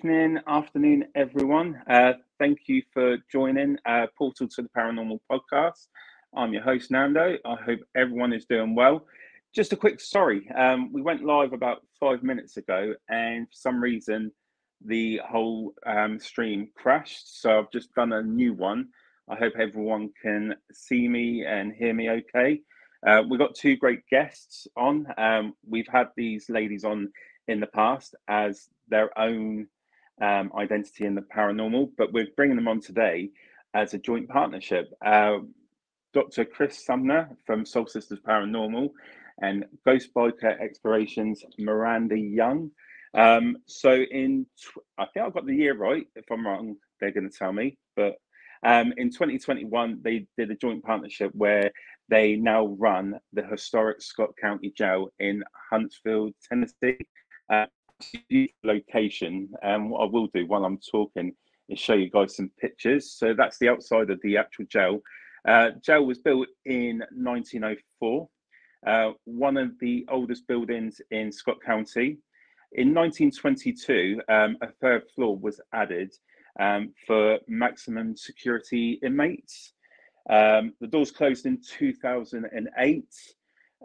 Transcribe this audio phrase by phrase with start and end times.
[0.00, 1.78] evening, afternoon, everyone.
[1.86, 5.88] Uh, thank you for joining uh, Portal to the Paranormal podcast.
[6.34, 7.36] I'm your host, Nando.
[7.44, 9.04] I hope everyone is doing well.
[9.54, 10.50] Just a quick sorry.
[10.56, 14.32] Um, we went live about five minutes ago, and for some reason,
[14.82, 17.42] the whole um, stream crashed.
[17.42, 18.88] So I've just done a new one.
[19.28, 22.62] I hope everyone can see me and hear me okay.
[23.06, 25.08] Uh, we've got two great guests on.
[25.18, 27.12] Um, we've had these ladies on
[27.48, 29.66] in the past as their own
[30.20, 33.30] um, identity in the paranormal, but we're bringing them on today
[33.74, 34.92] as a joint partnership.
[35.04, 35.38] Uh,
[36.12, 36.44] Dr.
[36.44, 38.90] Kris Sumner from Soul Sisters Paranormal
[39.40, 42.70] and Ghost Biker Explorations, Miranda Young.
[43.14, 46.06] Um, so in, tw- I think I've got the year right.
[46.16, 47.78] If I'm wrong, they're going to tell me.
[47.96, 48.14] But
[48.64, 51.70] um, in 2021, they did a joint partnership where
[52.08, 56.98] they now run the historic Scott County Jail in Huntsville, Tennessee.
[57.52, 57.66] Uh,
[58.64, 59.48] location.
[59.62, 61.32] And what I will do while I'm talking
[61.68, 63.12] is show you guys some pictures.
[63.12, 65.00] So that's the outside of the actual jail.
[65.46, 68.28] Uh, jail was built in 1904,
[68.86, 72.18] uh, one of the oldest buildings in Scott County.
[72.72, 76.12] In 1922, um, a third floor was added
[76.60, 79.72] um, for maximum security inmates.
[80.28, 83.04] Um, the doors closed in 2008.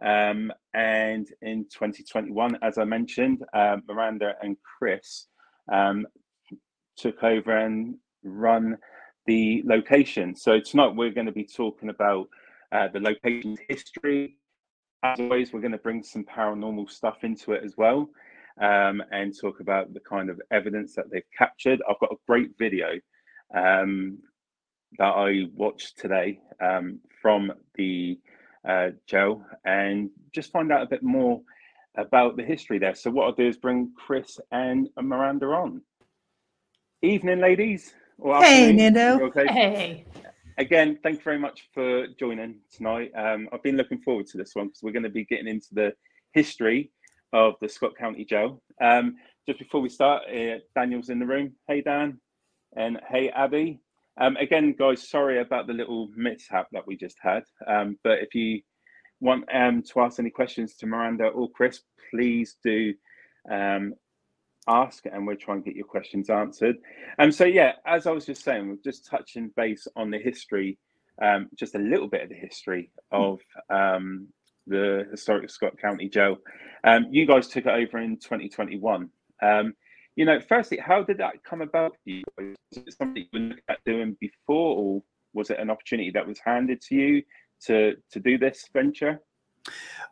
[0.03, 5.27] Um, and in 2021, as I mentioned, uh, Miranda and Kris
[5.71, 6.05] um,
[6.97, 8.77] took over and run
[9.25, 10.35] the location.
[10.35, 12.27] So tonight we're going to be talking about
[12.71, 14.37] uh, the location's history.
[15.03, 18.09] As always, we're going to bring some paranormal stuff into it as well
[18.61, 21.81] um, and talk about the kind of evidence that they've captured.
[21.89, 22.99] I've got a great video
[23.55, 24.17] um,
[24.97, 28.19] that I watched today um, from the
[28.67, 31.41] uh, Joe and just find out a bit more
[31.97, 32.95] about the history there.
[32.95, 35.81] So what I'll do is bring Kris and Miranda on.
[37.01, 37.93] Evening, ladies.
[38.17, 38.73] Or Hey.
[38.73, 39.25] Nando.
[39.27, 39.47] Okay.
[39.47, 40.05] Hey.
[40.57, 43.11] Again, thank you very much for joining tonight.
[43.15, 45.73] Um, I've been looking forward to this one because we're going to be getting into
[45.73, 45.93] the
[46.31, 46.91] history
[47.33, 48.61] of the Scott County Jail.
[48.81, 49.15] Um,
[49.45, 51.53] just before we start, uh, Daniel's in the room.
[51.67, 52.19] Hey, Dan.
[52.75, 53.79] And hey, Abby.
[54.19, 57.43] Um, again, guys, sorry about the little mishap that we just had.
[57.67, 58.61] Um, but if you
[59.19, 62.93] want um, to ask any questions to Miranda or Kris, please do
[63.51, 63.93] um,
[64.67, 66.77] ask and we'll try and get your questions answered.
[67.19, 70.77] Um, so, yeah, as I was just saying, we're just touching base on the history,
[71.21, 73.39] um, just a little bit of the history of
[73.69, 74.27] um,
[74.67, 76.37] the historic Scott County Jail.
[76.83, 79.09] Um, you guys took it over in 2021.
[79.41, 79.73] Um,
[80.15, 81.93] you know, firstly, how did that come about?
[82.03, 82.23] for you?
[82.39, 82.55] Was
[82.87, 85.03] it something you were looking at doing before, or
[85.33, 87.23] was it an opportunity that was handed to you
[87.65, 89.19] to to do this venture?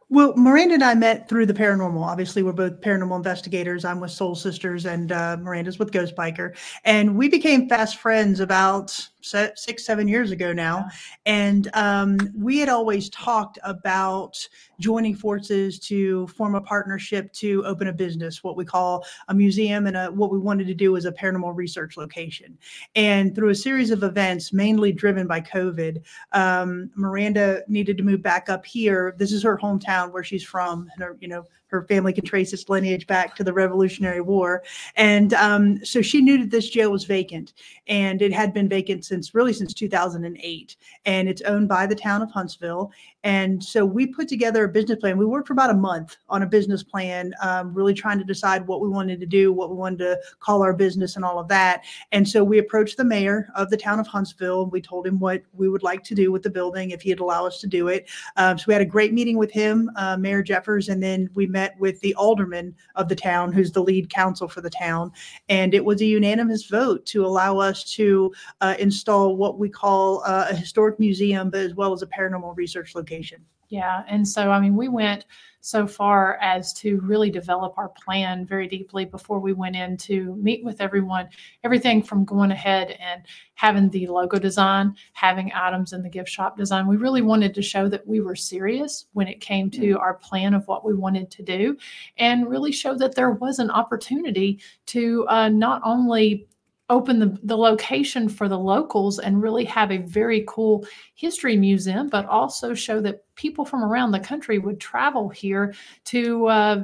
[0.10, 2.06] Well, Miranda and I met through the paranormal.
[2.06, 3.84] Obviously, we're both paranormal investigators.
[3.84, 6.56] I'm with Soul Sisters, and uh, Miranda's with Ghost Biker.
[6.84, 10.86] And we became fast friends about six, seven years ago now.
[11.26, 14.38] And um, we had always talked about
[14.80, 19.88] joining forces to form a partnership to open a business, what we call a museum,
[19.88, 22.58] and a, what we wanted to do was a paranormal research location.
[22.96, 26.02] And through a series of events, mainly driven by COVID,
[26.34, 29.16] um, Miranda needed to move back up here.
[29.18, 30.90] This is her hometown where she's from.
[30.94, 34.64] And her, you know, her family can trace its lineage back to the Revolutionary War.
[34.96, 37.54] And um, so she knew that this jail was vacant
[37.88, 40.76] and it had been vacant since really since 2008.
[41.06, 42.92] And it's owned by the town of Huntsville.
[43.24, 45.18] And so we put together a business plan.
[45.18, 48.68] We worked for about a month on a business plan, um, really trying to decide
[48.68, 51.48] what we wanted to do, what we wanted to call our business, and all of
[51.48, 51.84] that.
[52.12, 54.68] And so we approached the mayor of the town of Huntsville.
[54.68, 57.48] We told him what we would like to do with the building if he'd allow
[57.48, 58.10] us to do it.
[58.36, 61.48] Um, so we had a great meeting with him, uh, Mayor Jeffers, and then we
[61.48, 65.12] met with the alderman of the town, who's the lead counsel for the town.
[65.50, 70.24] And it was a unanimous vote to allow us to uh, install what we call
[70.26, 73.44] uh, a historic museum, but as well as a paranormal research location.
[73.74, 74.04] Yeah.
[74.08, 75.26] And so, I mean, we went
[75.62, 80.36] so far as to really develop our plan very deeply before we went in to
[80.36, 81.28] meet with everyone.
[81.64, 83.24] Everything from going ahead and
[83.56, 86.86] having the logo design, having items in the gift shop design.
[86.86, 90.00] We really wanted to show that we were serious when it came to mm.
[90.00, 91.76] our plan of what we wanted to do
[92.18, 96.46] and really show that there was an opportunity to uh, not only
[96.94, 100.86] open the, the location for the locals and really have a very cool
[101.16, 105.74] history museum, but also show that people from around the country would travel here
[106.06, 106.84] to uh,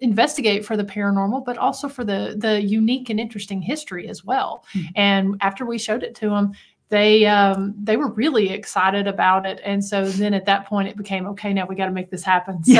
[0.00, 4.64] investigate for the paranormal, but also for the the unique and interesting history as well.
[4.74, 4.86] Mm-hmm.
[4.96, 6.52] And after we showed it to them,
[6.88, 10.96] they um, they were really excited about it, and so then at that point it
[10.96, 11.52] became okay.
[11.52, 12.64] Now we got to make this happen.
[12.64, 12.72] So.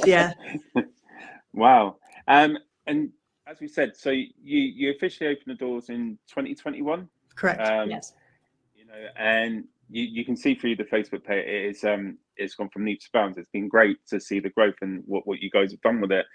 [0.06, 0.32] yeah.
[1.52, 1.96] wow.
[2.28, 2.56] Um,
[2.86, 3.10] and
[3.46, 7.08] as we said, so you you officially opened the doors in 2021.
[7.34, 7.60] Correct.
[7.60, 8.12] Um, yes.
[8.74, 12.54] You know, and you, you can see through the Facebook page it is um it's
[12.54, 13.38] gone from leaps to bounds.
[13.38, 16.12] It's been great to see the growth and what, what you guys have done with
[16.12, 16.26] it.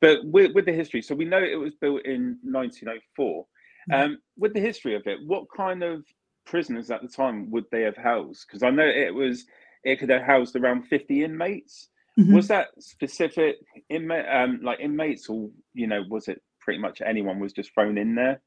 [0.00, 3.46] But with, with the history, so we know it was built in 1904.
[3.90, 3.92] Mm-hmm.
[3.92, 6.04] Um, with the history of it, what kind of
[6.44, 8.46] prisoners at the time would they have housed?
[8.46, 9.44] Because I know it was
[9.84, 11.88] it could have housed around 50 inmates.
[12.18, 12.34] Mm-hmm.
[12.34, 13.56] Was that specific
[13.88, 17.98] inmate, um, like inmates, or you know, was it pretty much anyone was just thrown
[17.98, 18.40] in there?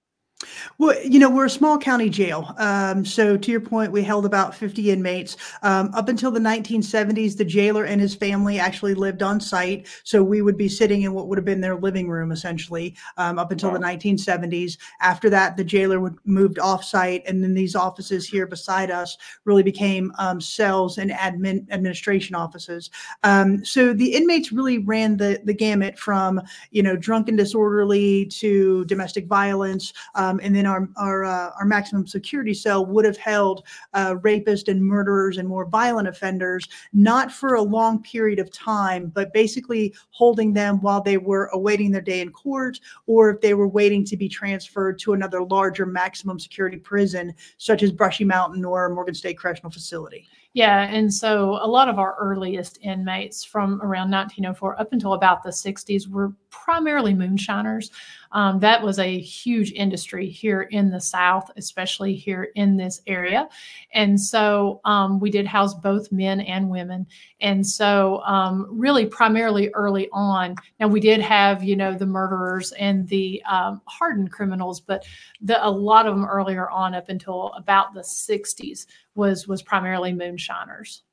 [0.77, 2.53] Well, you know, we're a small county jail.
[2.59, 5.35] Um, so, to your point, we held about 50 inmates.
[5.63, 9.87] Um, up until the 1970s, the jailer and his family actually lived on site.
[10.03, 13.39] So, we would be sitting in what would have been their living room essentially um,
[13.39, 13.77] up until wow.
[13.77, 14.77] the 1970s.
[15.01, 17.23] After that, the jailer would moved off site.
[17.25, 22.91] And then these offices here beside us really became um, cells and admin administration offices.
[23.23, 28.27] Um, so, the inmates really ran the, the gamut from, you know, drunk and disorderly
[28.27, 29.93] to domestic violence.
[30.13, 33.63] Uh, um, and then our our, uh, our maximum security cell would have held
[33.93, 39.07] uh, rapists and murderers and more violent offenders, not for a long period of time,
[39.07, 43.53] but basically holding them while they were awaiting their day in court, or if they
[43.53, 48.65] were waiting to be transferred to another larger maximum security prison, such as Brushy Mountain
[48.65, 50.27] or Morgan State Correctional Facility.
[50.53, 55.43] Yeah, and so a lot of our earliest inmates from around 1904 up until about
[55.43, 57.91] the 60s were primarily moonshiners.
[58.31, 63.47] Um, that was a huge industry here in the South, especially here in this area.
[63.93, 67.05] And so um, we did house both men and women.
[67.39, 72.71] And so, um, really, primarily early on, now we did have, you know, the murderers
[72.73, 75.05] and the um, hardened criminals, but
[75.41, 78.87] the, a lot of them earlier on, up until about the 60s,
[79.17, 81.03] was was primarily moonshiners.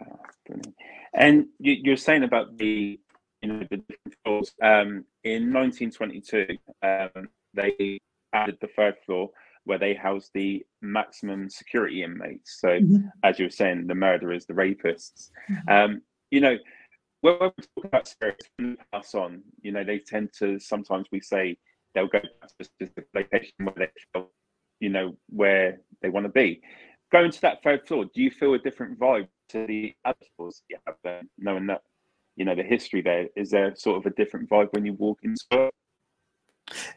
[0.00, 0.20] Wow,
[1.14, 2.98] and you, are saying about the
[3.42, 4.52] you know the different floors.
[4.62, 6.46] Um, in 1922,
[6.82, 7.98] um, they
[8.32, 9.30] added the third floor
[9.64, 12.60] where they house the maximum security inmates.
[12.60, 13.06] So, mm-hmm.
[13.22, 15.30] as you were saying, the murderers, the rapists.
[15.50, 15.68] Mm-hmm.
[15.68, 16.58] Um, you know,
[17.22, 18.48] when we talk about spirits
[18.92, 21.56] pass on, you know, they tend to sometimes we say
[21.94, 24.30] they'll go to a specific location where they feel,
[24.84, 26.60] you know, where they want to be.
[27.10, 30.62] Going to that third floor, do you feel a different vibe to the other floors
[30.68, 31.82] you have there, knowing that
[32.36, 35.20] you know the history there is there sort of a different vibe when you walk
[35.22, 35.74] into it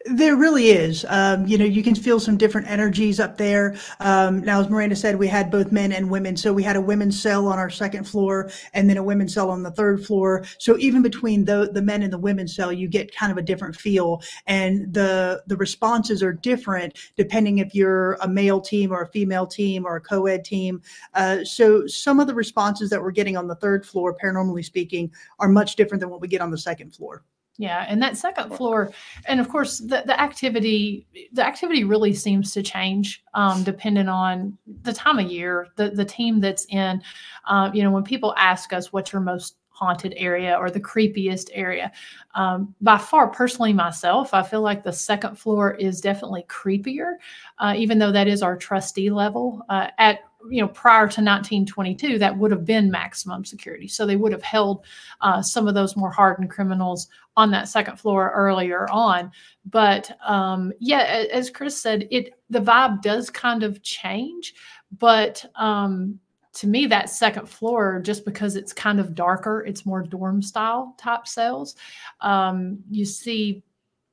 [0.05, 1.05] there really is.
[1.09, 3.75] Um, you know, you can feel some different energies up there.
[3.99, 6.37] Um, now, as Miranda said, we had both men and women.
[6.37, 9.49] So we had a women's cell on our second floor and then a women's cell
[9.49, 10.45] on the third floor.
[10.57, 13.41] So even between the, the men and the women's cell, you get kind of a
[13.41, 14.21] different feel.
[14.45, 19.45] And the, the responses are different depending if you're a male team or a female
[19.45, 20.81] team or a co ed team.
[21.13, 25.11] Uh, so some of the responses that we're getting on the third floor, paranormally speaking,
[25.39, 27.23] are much different than what we get on the second floor.
[27.59, 28.91] Yeah, and that second floor,
[29.25, 34.55] and of course, the, the activity the activity really seems to change um, depending on
[34.83, 37.01] the time of year, the the team that's in.
[37.47, 41.49] Uh, you know, when people ask us what's your most haunted area or the creepiest
[41.53, 41.91] area.
[42.33, 47.13] Um, by far, personally, myself, I feel like the second floor is definitely creepier,
[47.59, 49.61] uh, even though that is our trustee level.
[49.69, 53.87] Uh, at you know prior to 1922 that would have been maximum security.
[53.87, 54.85] So they would have held
[55.21, 59.31] uh, some of those more hardened criminals on that second floor earlier on.
[59.65, 64.53] But um, yeah as Kris said it the vibe does kind of change
[64.97, 66.19] but um,
[66.53, 70.95] to me that second floor just because it's kind of darker it's more dorm style
[70.97, 71.75] type cells
[72.21, 73.63] um, you see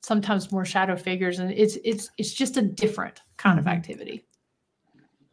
[0.02, 3.68] sometimes more shadow figures and it's it's it's just a different kind mm-hmm.
[3.68, 4.24] of activity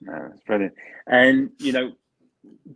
[0.02, 0.74] no, that's brilliant.
[1.08, 1.92] And you know,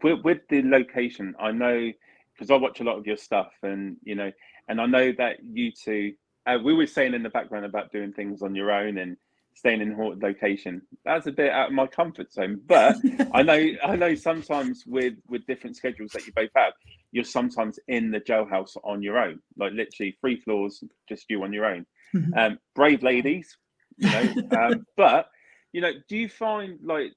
[0.04, 1.92] with, with the location, I know
[2.34, 4.32] because I watch a lot of your stuff, and you know,
[4.68, 6.14] and I know that you two.
[6.48, 9.18] Uh, we were saying in the background about doing things on your own and
[9.56, 10.82] staying in haunted location.
[11.04, 12.62] That's a bit out of my comfort zone.
[12.68, 12.98] But
[13.34, 16.74] I know I know sometimes with with different schedules that you both have,
[17.12, 21.54] you're sometimes in the jailhouse on your own, like literally three floors, just you on
[21.54, 21.86] your own.
[22.14, 22.38] Mhm.
[22.38, 23.58] Um, brave ladies,
[23.98, 24.34] you know.
[24.58, 25.30] um, but
[25.76, 27.12] you know, do you find like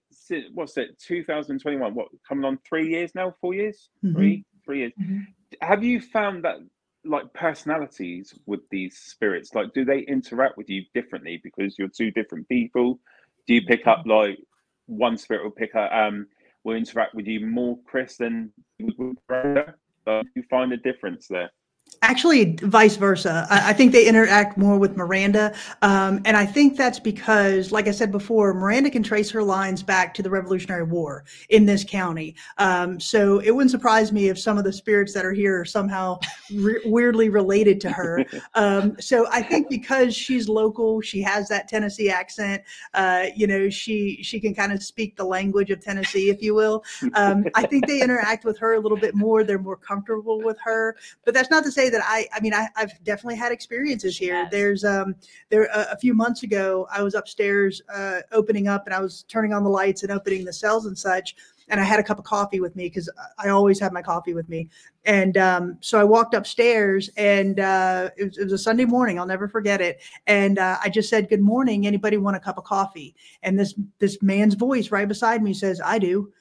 [0.53, 1.95] what's it, 2021?
[1.95, 3.33] What coming on three years now?
[3.41, 3.89] Four years?
[4.05, 4.15] Mhm.
[4.15, 4.93] Three, three years.
[5.01, 5.29] Mhm.
[5.61, 6.57] Have you found that
[7.05, 12.11] like personalities with these spirits, like do they interact with you differently because you're two
[12.11, 12.99] different people?
[13.47, 14.41] Do you pick up like
[14.87, 16.27] one spirit will pick up um
[16.65, 19.77] will interact with you more, Kris, than you would with Brenda?
[20.05, 21.53] Like, do you find a difference there?
[22.03, 23.47] Actually, vice versa.
[23.51, 25.55] I, I think they interact more with Miranda.
[25.83, 29.83] Um, and I think that's because, like I said before, Miranda can trace her lines
[29.83, 32.37] back to the Revolutionary War in this county.
[32.59, 35.65] Um, so it wouldn't surprise me if some of the spirits that are here are
[35.65, 36.21] somehow
[36.55, 38.25] re- weirdly related to her.
[38.55, 42.63] Um, so I think because she's local, she has that Tennessee accent.
[42.95, 46.55] Uh, you know, she she can kind of speak the language of Tennessee, if you
[46.55, 46.83] will.
[47.15, 49.45] Um, I think they interact with her a little bit more.
[49.45, 52.69] They're more comfortable with her but that's not to say that I, I mean, I,
[52.77, 54.35] I've definitely had experiences here.
[54.35, 54.49] Yes.
[54.51, 55.15] There's, um,
[55.49, 59.25] there, a, a few months ago, I was upstairs, uh, opening up and I was
[59.29, 61.37] turning on the lights and opening the cells and such.
[61.71, 64.35] And I had a cup of coffee with me because I always have my coffee
[64.35, 64.69] with me.
[65.05, 69.19] And um, so I walked upstairs and uh, it, was, it was a Sunday morning.
[69.19, 70.01] I'll never forget it.
[70.27, 71.87] And uh, I just said, good morning.
[71.87, 73.15] Anybody want a cup of coffee?
[73.43, 76.33] And this, this man's voice right beside me says, I do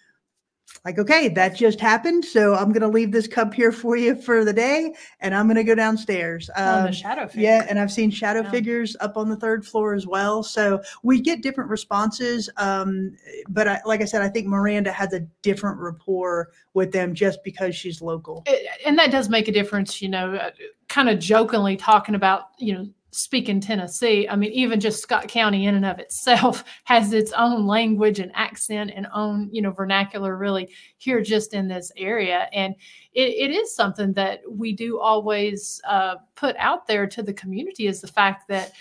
[0.85, 4.15] like okay that just happened so i'm going to leave this cup here for you
[4.15, 7.41] for the day and i'm going to go downstairs Um, shadow figure.
[7.43, 8.51] yeah and i've seen shadow Yeah.
[8.51, 13.15] figures up on the third floor as well so we get different responses um,
[13.49, 17.43] but I, like i said i think miranda has a different rapport with them just
[17.43, 20.51] because she's local It- and that does make a difference, you know, uh,
[20.87, 24.27] kind of jokingly talking about, you know, speaking Tennessee.
[24.27, 28.31] I mean, even just Scott County in and of itself has its own language and
[28.35, 32.47] accent and own, you know, vernacular really here just in this area.
[32.53, 32.75] And
[33.13, 37.87] it, it is something that we do always uh, put out there to the community
[37.87, 38.73] is the fact that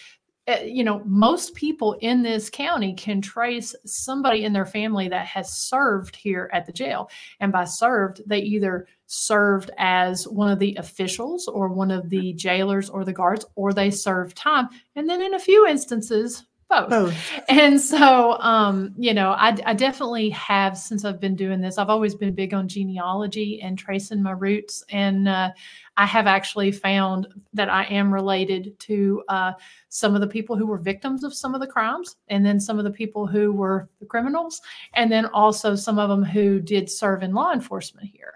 [0.49, 5.27] Uh, you know, most people in this county can trace somebody in their family that
[5.27, 7.11] has served here at the jail.
[7.41, 12.33] And by served, they either served as one of the officials or one of the
[12.35, 14.69] jailers or the guards, or they served time.
[14.95, 16.91] And then in a few instances, both.
[16.91, 17.15] both
[17.49, 21.79] And so, um, you know, I, I definitely have since I've been doing this.
[21.79, 24.85] I've always been big on genealogy and tracing my roots.
[24.91, 25.51] And uh,
[25.97, 29.53] I have actually found that I am related to uh,
[29.89, 32.79] some of the people who were victims of some of the crimes, and then some
[32.79, 34.61] of the people who were the criminals,
[34.95, 38.35] and then also some of them who did serve in law enforcement here.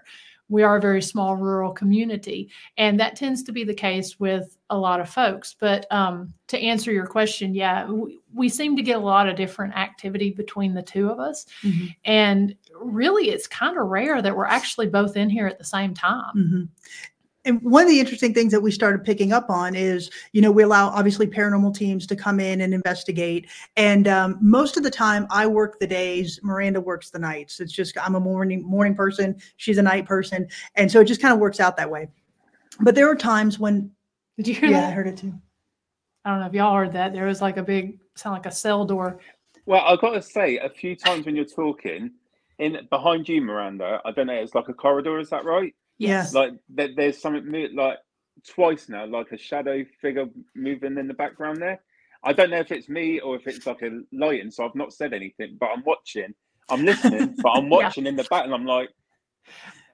[0.51, 4.57] We are a very small rural community, and that tends to be the case with
[4.69, 5.55] a lot of folks.
[5.59, 9.35] But um, to answer your question, yeah, we, we seem to get a lot of
[9.37, 11.45] different activity between the two of us.
[11.63, 11.95] Mhm.
[12.05, 15.93] And really, it's kind of rare that we're actually both in here at the same
[15.93, 16.35] time.
[16.35, 16.69] Mhm.
[17.43, 20.51] And one of the interesting things that we started picking up on is, you know,
[20.51, 23.49] we allow obviously paranormal teams to come in and investigate.
[23.77, 26.39] And um, most of the time, I work the days.
[26.43, 27.59] Miranda works the nights.
[27.59, 29.41] It's just I'm a morning morning person.
[29.57, 32.09] She's a night person, and so it just kind of works out that way.
[32.79, 33.91] But there are times when,
[34.37, 35.33] Did you hear yeah, I heard it too.
[36.23, 37.13] I don't know if y'all heard that.
[37.13, 39.19] There was like a big, sound like a cell door.
[39.65, 42.11] Well, I've got to say, a few times when you're talking,
[42.59, 45.73] in behind you, Miranda, I don't know, it's like a corridor, is that right?
[46.01, 46.27] Yeah.
[46.33, 47.97] Like there, there's something mo- like
[48.47, 51.79] twice now, like a shadow figure moving in the background there.
[52.23, 54.93] I don't know if it's me or if it's like a lighting, so I've not
[54.93, 56.33] said anything, but I'm watching,
[56.69, 58.89] I'm listening, but I'm watching in the back, and I'm like,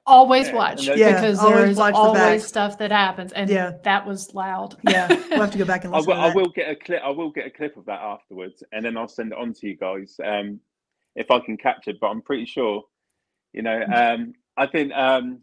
[0.05, 2.47] Always Yeah, watch Yeah, because always there's watch the always back.
[2.49, 3.33] stuff that happens.
[3.33, 3.71] And Yeah.
[3.83, 4.77] that was loud.
[4.83, 6.11] Yeah, we'll have to go back and I listen.
[6.11, 7.01] will, to I will get a clip.
[7.03, 9.67] I will get a clip of that afterwards, and then I'll send it on to
[9.67, 10.61] you guys um,
[11.17, 11.97] if I can catch it.
[11.99, 12.83] But I'm pretty sure,
[13.53, 13.81] you know.
[13.93, 14.93] Um, I think.
[14.93, 15.39] Um,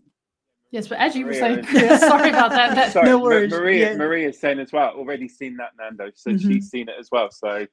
[0.74, 2.74] yes, but as you were saying, Kris, sorry about that.
[2.74, 3.92] that sorry, No worries, Maria.
[3.92, 3.96] yeah.
[3.96, 4.90] Maria's saying as well.
[4.90, 6.10] Already seen that, Nando.
[6.14, 6.40] So Mhm.
[6.42, 7.30] she's seen it as well.
[7.30, 7.66] So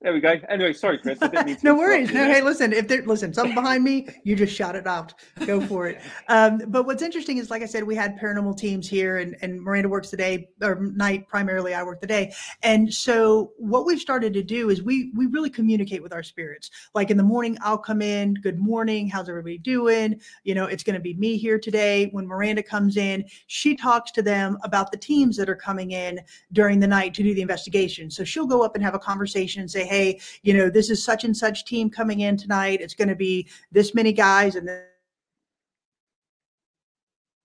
[0.00, 0.36] there we go.
[0.48, 1.20] Anyway, sorry, Kris.
[1.20, 2.12] I didn't mean to no worries.
[2.12, 2.72] No, hey, listen.
[2.72, 5.12] If there, listen, something behind me, you just shout it out.
[5.44, 6.00] Go for it.
[6.30, 9.62] Um, but what's interesting is, like I said, we had paranormal teams here, and and
[9.62, 11.74] Miranda works the day or night primarily.
[11.74, 15.48] I work the day, and so what we've started to do is we we really
[15.48, 16.70] communicate with our spirits.
[16.94, 18.34] Like in the morning, I'll come in.
[18.34, 19.08] Good morning.
[19.08, 20.20] How's everybody doing?
[20.44, 22.08] You know, it's going to be me here today.
[22.12, 26.20] When Miranda comes in, she talks to them about the teams that are coming in
[26.52, 28.10] during the night to do the investigation.
[28.10, 31.02] So she'll go up and have a conversation and say, hey, you know, this is
[31.02, 32.80] such and such team coming in tonight.
[32.80, 34.68] It's going to be this many guys and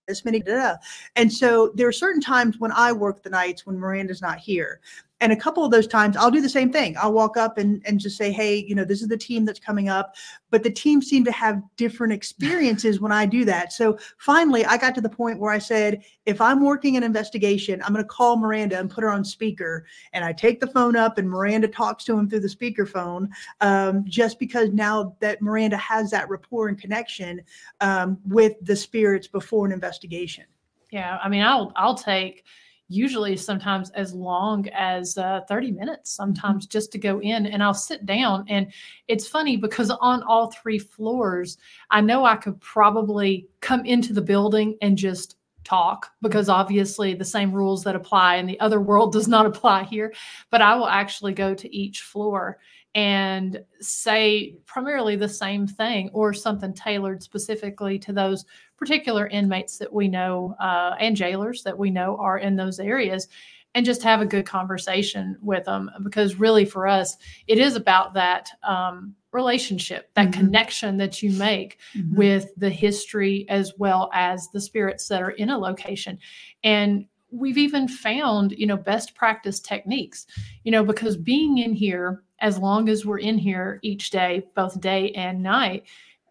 [0.08, 0.40] this many.
[0.40, 0.76] da, da, da."
[1.16, 4.82] And so there are certain times when I work the nights when Miranda's not here.
[5.24, 6.98] And a couple of those times I'll do the same thing.
[7.00, 9.58] I'll walk up and, and just say, hey, you know, this is the team that's
[9.58, 10.18] coming up.
[10.50, 13.72] But the team seemed to have different experiences when I do that.
[13.72, 17.82] So finally, I got to the point where I said, if I'm working an investigation,
[17.82, 19.86] I'm going to call Miranda and put her on speaker.
[20.12, 23.30] And I take the phone up and Miranda talks to him through the speakerphone
[23.62, 27.40] um, just because now that Miranda has that rapport and connection
[27.80, 30.44] um, with the spirits before an investigation.
[30.92, 32.44] Yeah, I mean, I'll I'll take
[32.90, 37.74] usually sometimes as long as uh, 30 minutes sometimes just to go in and i'll
[37.74, 38.72] sit down and
[39.08, 41.58] it's funny because on all three floors
[41.90, 47.24] i know i could probably come into the building and just talk because obviously the
[47.24, 50.14] same rules that apply in the other world does not apply here
[50.50, 52.60] but i will actually go to each floor
[52.96, 58.46] and say primarily the same thing or something tailored specifically to those
[58.84, 63.30] particular inmates that we know uh, and jailers that we know are in those areas
[63.76, 67.16] and just have a good conversation with them because really for us
[67.48, 70.42] it is about that um, relationship that mm-hmm.
[70.42, 72.14] connection that you make mm-hmm.
[72.14, 76.20] with the history as well as the spirits that are in a location
[76.66, 80.28] and we've even found you know best practice techniques
[80.66, 84.80] you know because being in here as long as we're in here each day, both
[84.82, 85.86] day and night,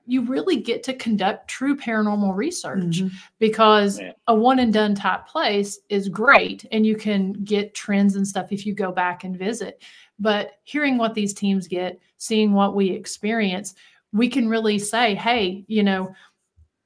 [0.07, 3.15] you really get to conduct true paranormal research mm-hmm.
[3.39, 4.13] because yeah.
[4.27, 8.53] a one and done type place is great and you can get trends and stuff
[8.53, 9.83] if you go back and visit.
[10.19, 13.75] But hearing what these teams get, seeing what we experience,
[14.13, 16.15] we can really say, hey, you know,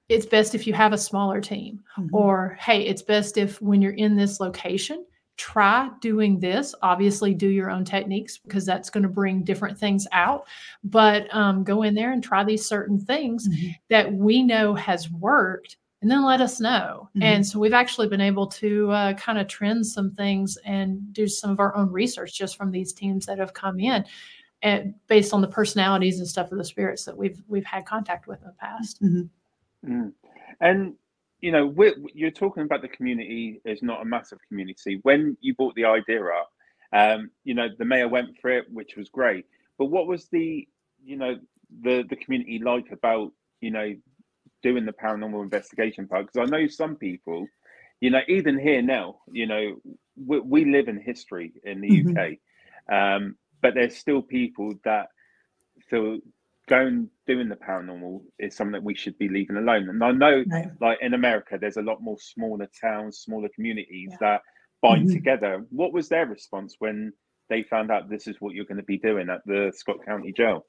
[0.09, 2.14] it's best if you have a smaller team, mm-hmm.
[2.14, 5.05] or hey, it's best if when you're in this location,
[5.37, 10.07] try doing this obviously do your own techniques because that's going to bring different things
[10.12, 10.46] out
[10.85, 13.70] but um, go in there and try these certain things mm-hmm.
[13.88, 17.22] that we know has worked and then let us know mm-hmm.
[17.22, 21.29] and so we've actually been able to uh, kind of trend some things and do
[21.29, 24.05] some of our own research just from these teams that have come in
[24.62, 28.27] and based on the personalities and stuff of the spirits that we've we've had contact
[28.27, 29.92] with in the past mm-hmm.
[29.92, 30.12] mm.
[30.61, 30.94] and
[31.40, 31.75] you know,
[32.14, 35.01] you're talking about the community is not a massive community.
[35.03, 36.51] When you brought the idea up,
[36.92, 39.44] um, you know, the mayor went for it, which was great.
[39.79, 40.66] But what was the,
[41.05, 41.37] you know,
[41.83, 43.94] the the community like about, you know,
[44.62, 46.27] doing the paranormal investigation part?
[46.27, 47.46] Because I know some people,
[48.01, 49.77] you know, even here now, you know,
[50.16, 52.16] we, we live in history in the mm-hmm.
[52.16, 52.38] UK,
[52.90, 55.09] um, but there's still people that
[55.90, 56.18] feel
[56.68, 59.88] going doing the paranormal is something that we should be leaving alone.
[59.88, 60.68] And I know, right.
[60.81, 64.16] like in America, there's a lot more smaller towns, smaller communities yeah.
[64.20, 64.42] that
[64.83, 65.14] bind mm-hmm.
[65.14, 65.64] together.
[65.70, 67.12] What was their response when
[67.49, 70.33] they found out this is what you're going to be doing at the Scott County
[70.33, 70.65] Jail?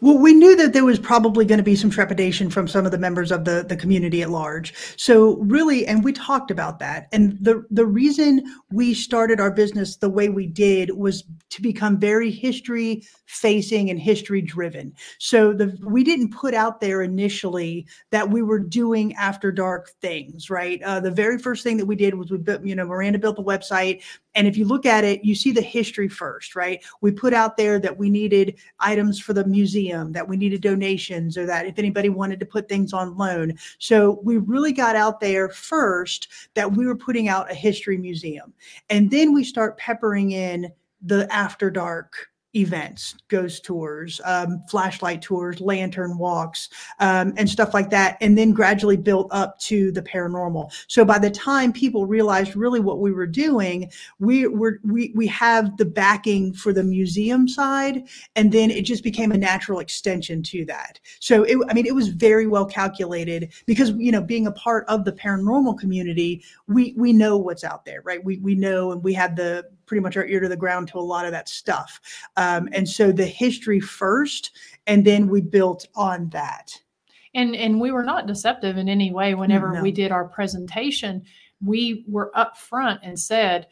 [0.00, 2.92] Well, we knew that there was probably going to be some trepidation from some of
[2.92, 4.74] the members of the, the community at large.
[4.96, 7.08] So really, and we talked about that.
[7.12, 11.98] And the, the reason we started our business the way we did was to become
[11.98, 14.92] very history facing and history driven.
[15.18, 20.50] So the we didn't put out there initially that we were doing after dark things,
[20.50, 20.82] right?
[20.82, 23.36] Uh, the very first thing that we did was we built, you know, Miranda built
[23.36, 24.02] the website
[24.34, 26.82] and if you look at it, you see the history first, right?
[27.00, 31.36] We put out there that we needed items for the museum, that we needed donations,
[31.36, 33.54] or that if anybody wanted to put things on loan.
[33.78, 38.52] So we really got out there first that we were putting out a history museum.
[38.88, 40.70] And then we start peppering in
[41.02, 47.90] the after dark events, ghost tours, um, flashlight tours, lantern walks, um, and stuff like
[47.90, 50.72] that, and then gradually built up to the paranormal.
[50.88, 55.26] So by the time people realized really what we were doing, we were we we
[55.28, 60.42] have the backing for the museum side, and then it just became a natural extension
[60.44, 60.98] to that.
[61.20, 64.84] So it, I mean, it was very well calculated because you know, being a part
[64.88, 68.24] of the paranormal community, we we know what's out there, right?
[68.24, 70.98] We we know, and we have the pretty much our ear to the ground to
[70.98, 72.00] a lot of that stuff.
[72.36, 74.52] Um, and so the history first,
[74.86, 76.72] and then we built on that.
[77.34, 79.34] And and we were not deceptive in any way.
[79.34, 79.82] Whenever no.
[79.82, 81.24] we did our presentation,
[81.64, 83.66] we were upfront and said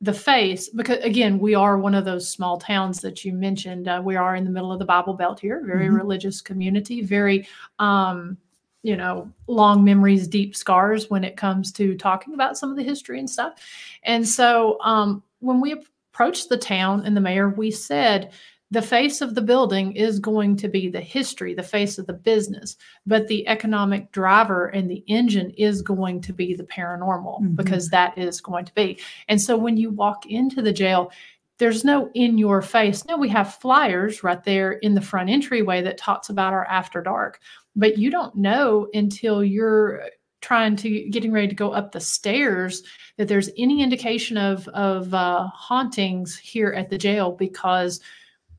[0.00, 4.02] the face because again we are one of those small towns that you mentioned uh,
[4.04, 5.94] we are in the middle of the bible belt here very mm-hmm.
[5.94, 7.46] religious community very
[7.78, 8.36] um,
[8.82, 12.82] you know long memories deep scars when it comes to talking about some of the
[12.82, 13.54] history and stuff
[14.02, 15.74] and so um, when we
[16.12, 18.32] approached the town and the mayor, we said
[18.70, 22.14] the face of the building is going to be the history, the face of the
[22.14, 22.76] business,
[23.06, 27.54] but the economic driver and the engine is going to be the paranormal mm-hmm.
[27.54, 28.98] because that is going to be.
[29.28, 31.12] And so when you walk into the jail,
[31.58, 33.04] there's no in your face.
[33.04, 37.02] No, we have flyers right there in the front entryway that talks about our after
[37.02, 37.40] dark,
[37.76, 40.02] but you don't know until you're
[40.42, 42.82] trying to getting ready to go up the stairs
[43.16, 48.00] that there's any indication of of uh, hauntings here at the jail because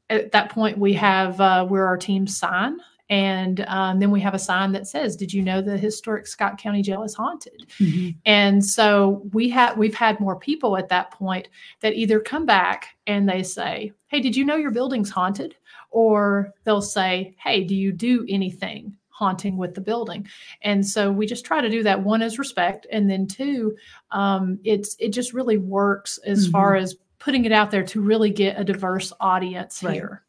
[0.10, 2.78] at that point we have uh, where our teams sign
[3.10, 6.58] and um, then we have a sign that says did you know the historic scott
[6.58, 7.68] county jail is haunted?
[7.80, 8.18] Mm-hmm.
[8.26, 11.50] and so we have we've had more people at that point
[11.82, 15.56] that either come back and they say hey did you know your building's haunted?
[15.96, 20.28] or they'll say hey do you do anything haunting with the building
[20.64, 23.76] and so we just try to do that one is respect and then two
[24.12, 26.52] um, it's it just really works as mm-hmm.
[26.52, 29.94] far as putting it out there to really get a diverse audience right.
[29.94, 30.24] here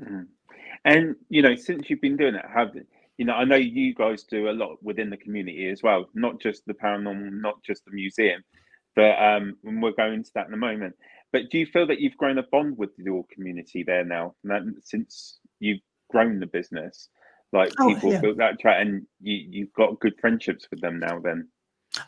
[0.00, 0.22] mm-hmm.
[0.84, 2.76] And you know, since you've been doing it, have
[3.16, 3.34] you know?
[3.34, 6.74] I know you guys do a lot within the community as well, not just the
[6.74, 8.42] paranormal, not just the museum,
[8.94, 10.94] but um, we're going into that in a moment.
[11.32, 14.34] But do you feel that you've grown a bond with your community there now,
[14.82, 17.10] since you've grown the business?
[17.52, 18.20] Like oh, people yeah.
[18.20, 21.18] built that track, and you you've got good friendships with them now.
[21.20, 21.48] Then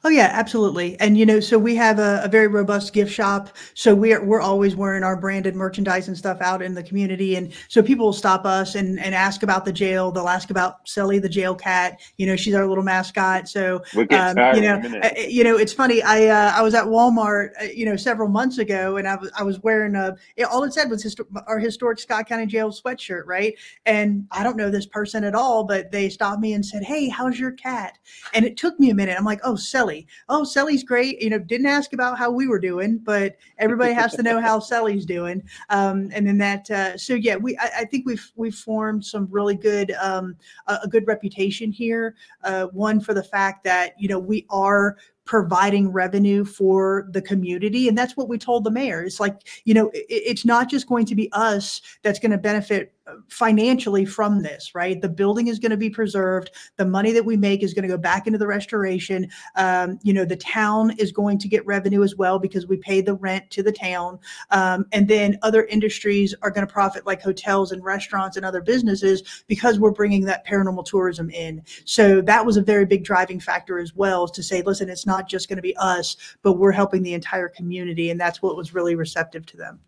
[0.04, 0.98] Oh yeah, absolutely.
[1.00, 3.48] And you know, so we have a, a, very robust gift shop.
[3.74, 7.36] So we're we're always wearing our branded merchandise and stuff out in the community.
[7.36, 10.12] And so people will stop us and, and ask about the jail.
[10.12, 11.98] They'll ask about Sally the jail cat.
[12.18, 13.48] You know, she's our little mascot.
[13.48, 16.02] So we'll um, you know, uh, you know, it's funny.
[16.02, 19.30] I uh, I was at Walmart, uh, you know, several months ago, and I was
[19.38, 20.14] I was wearing a.
[20.36, 23.54] It, all it said was histor- our historic Scott County Jail sweatshirt, right?
[23.86, 27.08] And I don't know this person at all, but they stopped me and said, "Hey,
[27.08, 27.98] how's your cat?"
[28.34, 29.16] And it took me a minute.
[29.18, 31.20] I'm like, "Oh, Sally." Oh, Sally's great.
[31.22, 34.58] You know, didn't ask about how we were doing, but everybody has to know how
[34.70, 35.42] Sally's doing.
[35.68, 39.28] Um, and then that, uh, so yeah, we I, I, think we've we've formed some
[39.30, 42.14] really good um, a, a good reputation here.
[42.44, 44.96] Uh, one for the fact that you know we are
[45.30, 47.86] providing revenue for the community.
[47.86, 49.04] And that's what we told the mayor.
[49.04, 52.36] It's like, you know, it, it's not just going to be us that's going to
[52.36, 52.92] benefit
[53.28, 55.00] financially from this, right?
[55.00, 56.50] The building is going to be preserved.
[56.76, 59.28] The money that we make is going to go back into the restoration.
[59.56, 63.00] Um, you know, the town is going to get revenue as well because we pay
[63.00, 64.18] the rent to the town.
[64.50, 68.60] Um, and then other industries are going to profit, like hotels and restaurants and other
[68.60, 71.62] businesses, because we're bringing that paranormal tourism in.
[71.84, 75.28] So that was a very big driving factor as well to say, listen, it's not
[75.28, 78.10] just going to be us, but we're helping the entire community.
[78.10, 79.80] And that's what was really receptive to them.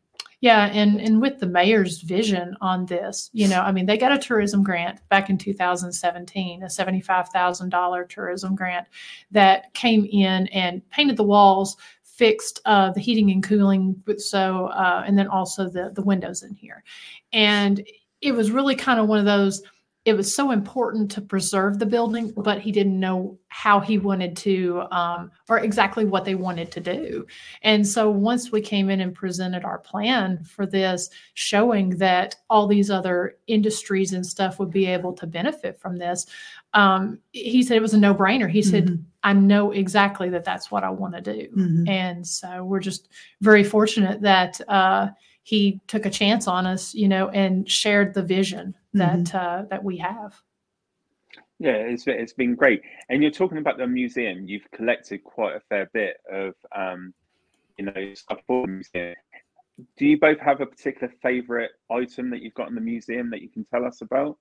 [0.43, 4.11] Yeah, and and with the mayor's vision on this, you know, I mean, they got
[4.11, 8.89] a tourism grant back in 2017, a $75,000 tourism grant
[9.31, 15.05] that came in and painted the walls, fixed uh, the heating and cooling, so uh,
[15.07, 16.83] and then also the the windows in here,
[17.33, 17.87] and
[18.21, 19.63] it was really kind of one of those
[20.05, 24.37] it was so important to preserve the building, but he didn't know how he wanted
[24.37, 27.25] to, um, or exactly what they wanted to do.
[27.63, 32.67] And so once we came in and presented our plan for this, showing that all
[32.67, 36.27] these other industries and stuff would be able to benefit from this,
[36.75, 38.51] um, he said it was a no brainer.
[38.51, 39.03] He said, mm-hmm.
[39.23, 41.49] I know exactly that that's what I want to do.
[41.57, 41.89] Mm-hmm.
[41.89, 43.09] And so we're just
[43.41, 45.11] very fortunate that, uh,
[45.45, 49.37] he took a chance on us, you know, and shared the vision that mm-hmm.
[49.37, 50.35] uh, that we have.
[51.59, 52.83] Yeah, it's it's been great.
[53.09, 54.47] And you're talking about the museum.
[54.47, 57.15] You've collected quite a fair bit of, um,
[57.79, 59.15] you know, stuff for the museum.
[59.97, 63.43] Do you both have a particular favorite item that you've got in the museum that
[63.43, 64.39] you can tell us about?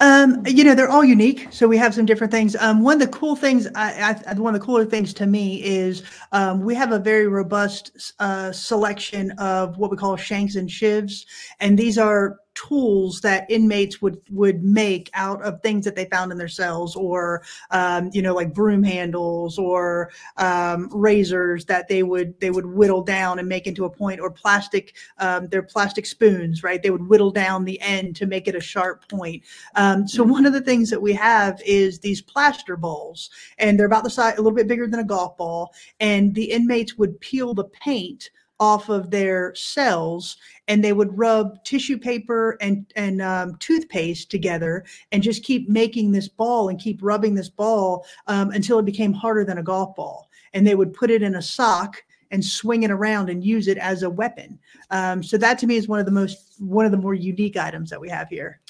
[0.00, 2.54] Um, you know, they're all unique, so we have some different things.
[2.54, 5.60] Um, one of the cool things, I, I, one of the cooler things to me
[5.64, 10.68] is um, we have a very robust uh, selection of what we call shanks and
[10.68, 11.24] shivs,
[11.58, 16.32] and these are tools that inmates would would make out of things that they found
[16.32, 22.02] in their cells or um, you know like broom handles or um, razors that they
[22.02, 26.06] would they would whittle down and make into a point or plastic um, they're plastic
[26.06, 26.82] spoons right?
[26.82, 29.44] They would whittle down the end to make it a sharp point.
[29.74, 33.86] Um, so one of the things that we have is these plaster balls and they're
[33.86, 37.20] about the size a little bit bigger than a golf ball and the inmates would
[37.20, 43.22] peel the paint off of their cells and they would rub tissue paper and and
[43.22, 48.50] um, toothpaste together and just keep making this ball and keep rubbing this ball um,
[48.50, 50.28] until it became harder than a golf ball.
[50.54, 53.78] And they would put it in a sock and swing it around and use it
[53.78, 54.58] as a weapon.
[54.90, 57.56] Um, so that to me is one of the most one of the more unique
[57.56, 58.60] items that we have here.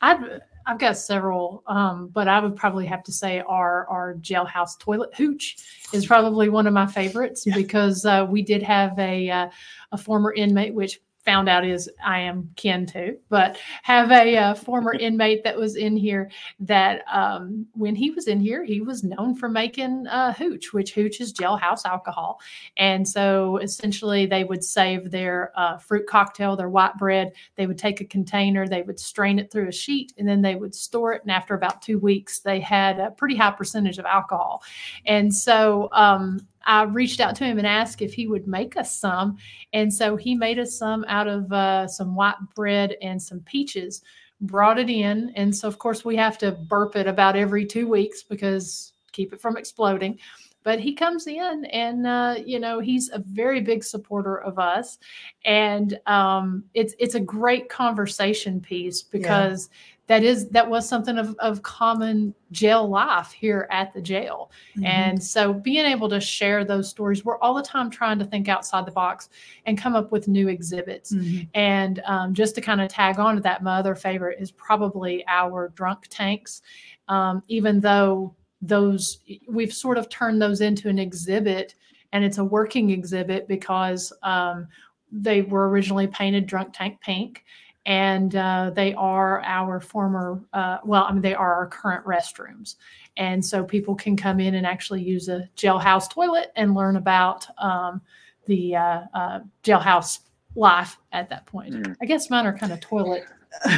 [0.00, 4.78] I've I've got several, um, but I would probably have to say our our jailhouse
[4.78, 5.56] toilet hooch
[5.92, 7.54] is probably one of my favorites yeah.
[7.54, 9.50] because uh, we did have a uh,
[9.92, 14.54] a former inmate, which found out is I am kin to, but have a uh,
[14.54, 16.30] former inmate that was in here
[16.60, 20.94] that um, when he was in here, he was known for making uh, hooch, which
[20.94, 22.40] hooch is jailhouse alcohol.
[22.76, 27.32] And so essentially, they would save their uh, fruit cocktail, their white bread.
[27.56, 30.56] They would take a container, they would strain it through a sheet, and then they
[30.56, 31.22] would store it.
[31.22, 34.62] And after about two weeks, they had a pretty high percentage of alcohol.
[35.06, 38.96] And so um, I reached out to him and asked if he would make us
[38.96, 39.36] some.
[39.72, 44.02] And so he made us some out of uh, some white bread and some peaches,
[44.40, 45.32] brought it in.
[45.36, 49.32] And so, of course, we have to burp it about every two weeks because keep
[49.32, 50.18] it from exploding.
[50.64, 54.98] But he comes in and, uh, you know, he's a very big supporter of us.
[55.44, 59.68] And um, it's, it's a great conversation piece because.
[59.70, 64.50] Yeah that is that was something of, of common jail life here at the jail
[64.76, 64.84] mm-hmm.
[64.84, 68.48] and so being able to share those stories we're all the time trying to think
[68.48, 69.28] outside the box
[69.66, 71.42] and come up with new exhibits mm-hmm.
[71.54, 75.24] and um, just to kind of tag on to that my other favorite is probably
[75.28, 76.62] our drunk tanks
[77.08, 81.74] um, even though those we've sort of turned those into an exhibit
[82.12, 84.68] and it's a working exhibit because um,
[85.10, 87.44] they were originally painted drunk tank pink
[87.86, 92.76] and uh, they are our former uh, well i mean they are our current restrooms.
[93.18, 97.46] And so people can come in and actually use a jailhouse toilet and learn about
[97.62, 98.00] um,
[98.46, 100.20] the uh, uh jailhouse
[100.54, 101.74] life at that point.
[101.74, 101.96] Mm.
[102.00, 103.24] i guess mine are kind of toilet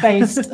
[0.01, 0.51] based.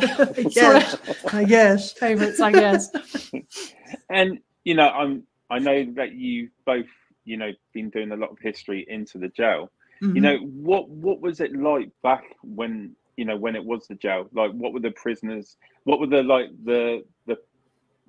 [0.50, 0.96] Yes,
[1.32, 1.92] i guess.
[1.92, 2.90] favorites i guess.
[4.08, 6.86] And you know i'm i know that you both
[7.24, 9.70] you know been doing a lot of history into the jail.
[10.02, 10.16] Mm-hmm.
[10.16, 13.94] you know what what was it like back when you know when it was the
[13.96, 14.30] jail?
[14.33, 17.37] Like what were the prisoners what were the like the the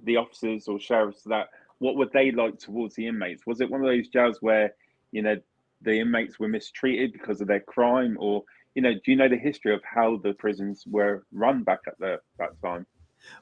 [0.05, 1.47] the officers or sheriffs that
[1.79, 3.45] what were they like towards the inmates?
[3.45, 4.73] Was it one of those jails where
[5.11, 5.35] you know
[5.81, 8.15] the inmates were mistreated because of their crime?
[8.21, 8.43] Or
[8.73, 11.99] you know do you know the history of how the prisons were run back at
[11.99, 12.85] the, that time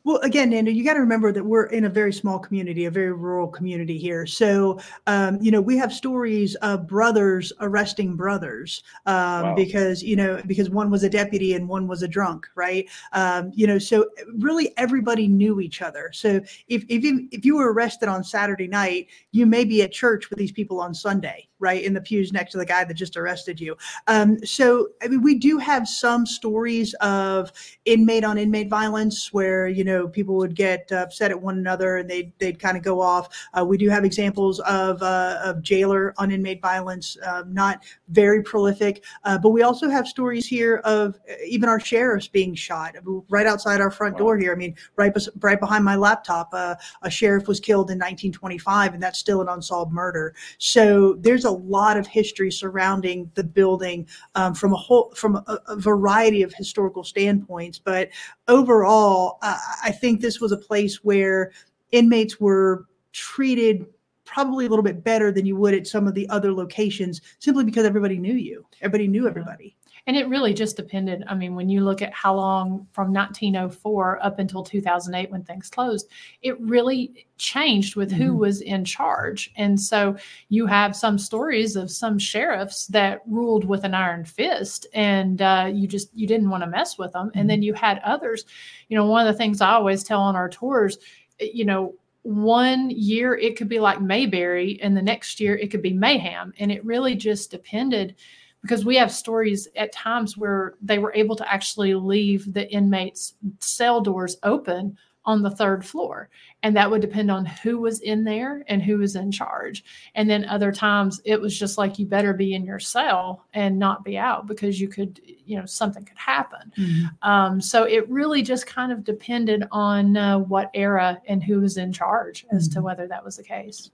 [0.03, 2.91] well, again, Nando, you got to remember that we're in a very small community, a
[2.91, 4.25] very rural community here.
[4.25, 9.55] So, um, you know, we have stories of brothers arresting brothers um, wow.
[9.55, 12.87] because, you know, because one was a deputy and one was a drunk, right?
[13.13, 16.09] Um, you know, so really everybody knew each other.
[16.13, 19.91] So if, if, you, if you were arrested on Saturday night, you may be at
[19.91, 21.83] church with these people on Sunday, right?
[21.83, 23.77] In the pews next to the guy that just arrested you.
[24.07, 27.51] Um, so, I mean, we do have some stories of
[27.85, 32.09] inmate on inmate violence where, you know people would get upset at one another and
[32.09, 33.29] they'd they'd kind of go off.
[33.53, 38.43] Uh, we do have examples of uh, of jailer on inmate violence, um, not very
[38.43, 42.95] prolific, uh, but we also have stories here of even our sheriffs being shot
[43.29, 44.19] right outside our front wow.
[44.19, 44.51] door here.
[44.51, 49.03] I mean, right right behind my laptop, uh, a sheriff was killed in 1925, and
[49.03, 50.35] that's still an unsolved murder.
[50.57, 55.59] So there's a lot of history surrounding the building um, from a whole from a,
[55.67, 58.09] a variety of historical standpoints, but
[58.47, 61.51] overall, uh, I think this was a place where
[61.91, 63.85] inmates were treated
[64.25, 67.63] probably a little bit better than you would at some of the other locations simply
[67.63, 68.63] because everybody knew you.
[68.81, 69.75] Everybody knew everybody.
[70.07, 71.23] And it really just depended.
[71.27, 75.69] I mean, when you look at how long from 1904 up until 2008 when things
[75.69, 76.09] closed,
[76.41, 78.37] it really changed with who mm-hmm.
[78.37, 79.51] was in charge.
[79.55, 80.15] And so
[80.49, 85.69] you have some stories of some sheriffs that ruled with an iron fist and uh,
[85.71, 87.29] you just you didn't want to mess with them.
[87.29, 87.39] Mm-hmm.
[87.39, 87.63] And then mm-hmm.
[87.63, 88.45] you had others.
[88.89, 90.97] You know, one of the things I always tell on our tours,
[91.39, 95.71] eh, you know, one year it could be like Mayberry, and the next year it
[95.71, 96.53] could be mayhem.
[96.59, 98.15] And it really just depended
[98.61, 103.35] because we have stories at times where they were able to actually leave the inmates'
[103.59, 106.29] cell doors open on the third floor.
[106.63, 109.83] And that would depend on who was in there and who was in charge.
[110.15, 113.77] And then other times it was just like you better be in your cell and
[113.77, 116.73] not be out because you could, you know, something could happen.
[116.77, 117.29] Mm-hmm.
[117.29, 121.77] Um, so it really just kind of depended on uh, what era and who was
[121.77, 122.79] in charge as mm-hmm.
[122.79, 123.91] to whether that was the case.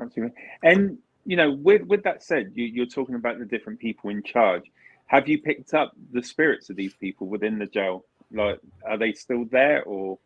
[0.00, 0.36] Absolutely.
[0.62, 4.22] And you know, with with that said, you, you're talking about the different people in
[4.22, 4.64] charge.
[5.06, 8.04] Have you picked up the spirits of these people within the jail?
[8.32, 10.18] Like, are they still there, or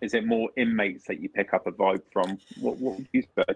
[0.00, 2.38] is it more inmates that you pick up a vibe from?
[2.60, 3.54] What what would you say?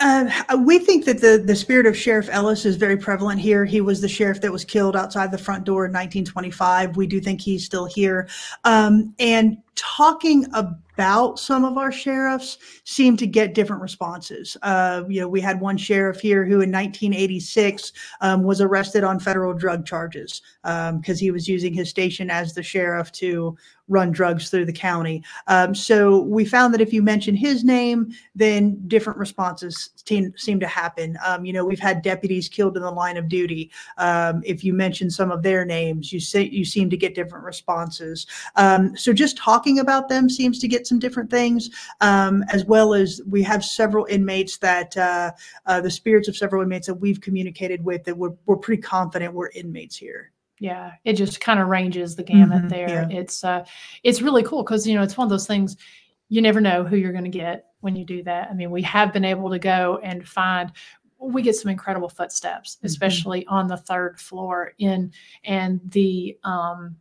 [0.00, 0.30] Uh,
[0.64, 3.66] we think that the, the spirit of Sheriff Ellis is very prevalent here.
[3.66, 6.96] He was the sheriff that was killed outside the front door in 1925.
[6.96, 8.26] We do think he's still here.
[8.64, 14.56] Um, and talking about some of our sheriffs seemed to get different responses.
[14.62, 19.18] Uh, you know, we had one sheriff here who in 1986 um, was arrested on
[19.18, 23.56] federal drug charges because um, he was using his station as the sheriff to
[23.90, 25.22] run drugs through the county.
[25.48, 30.60] Um, so we found that if you mention his name, then different responses seem, seem
[30.60, 31.18] to happen.
[31.26, 33.70] Um, you know, we've had deputies killed in the line of duty.
[33.98, 37.44] Um, if you mention some of their names, you say you seem to get different
[37.44, 38.26] responses.
[38.54, 42.92] Um, so just talking about them seems to get some different things, um, as well
[42.92, 45.30] as we have several inmates that uh,
[45.66, 49.34] uh, the spirits of several inmates that we've communicated with that we're, we're pretty confident
[49.34, 53.18] we're inmates here yeah it just kind of ranges the gamut mm-hmm, there yeah.
[53.18, 53.64] it's uh
[54.04, 55.76] it's really cool because you know it's one of those things
[56.28, 58.82] you never know who you're going to get when you do that i mean we
[58.82, 60.70] have been able to go and find
[61.18, 62.86] we get some incredible footsteps mm-hmm.
[62.86, 65.10] especially on the third floor in
[65.44, 66.94] and the um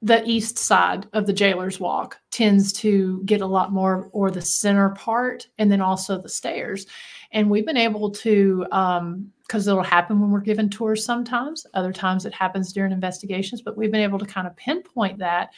[0.00, 4.40] the east side of the jailer's walk tends to get a lot more or the
[4.40, 6.86] center part and then also the stairs
[7.32, 11.66] and we've been able to um, because it'll happen when we're given tours sometimes.
[11.72, 15.50] Other times it happens during investigations, but we've been able to kind of pinpoint that.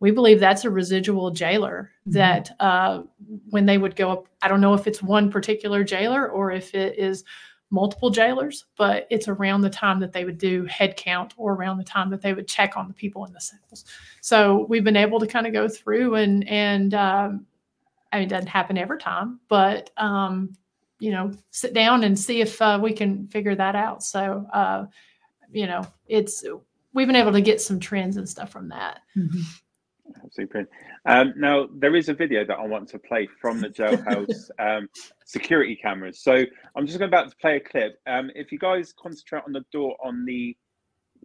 [0.00, 2.18] We believe that's a residual jailer mm-hmm.
[2.18, 3.02] that uh,
[3.50, 6.74] when they would go up, I don't know if it's one particular jailer or if
[6.74, 7.24] it is
[7.70, 11.78] multiple jailers, but it's around the time that they would do head count or around
[11.78, 13.84] the time that they would check on the people in the cells.
[14.20, 17.46] So we've been able to kind of go through and and um,
[18.12, 20.56] I mean, it doesn't happen every time, but um,
[20.98, 24.86] you know sit down and see if uh, we can figure that out so uh,
[25.52, 26.44] you know it's
[26.92, 29.40] we've been able to get some trends and stuff from that mm-hmm.
[30.30, 30.68] Super.
[31.04, 34.88] Um, now there is a video that I want to play from the jailhouse um,
[35.24, 36.20] security cameras.
[36.20, 37.98] So I'm just about to play a clip.
[38.06, 40.56] Um, if you guys concentrate on the door on the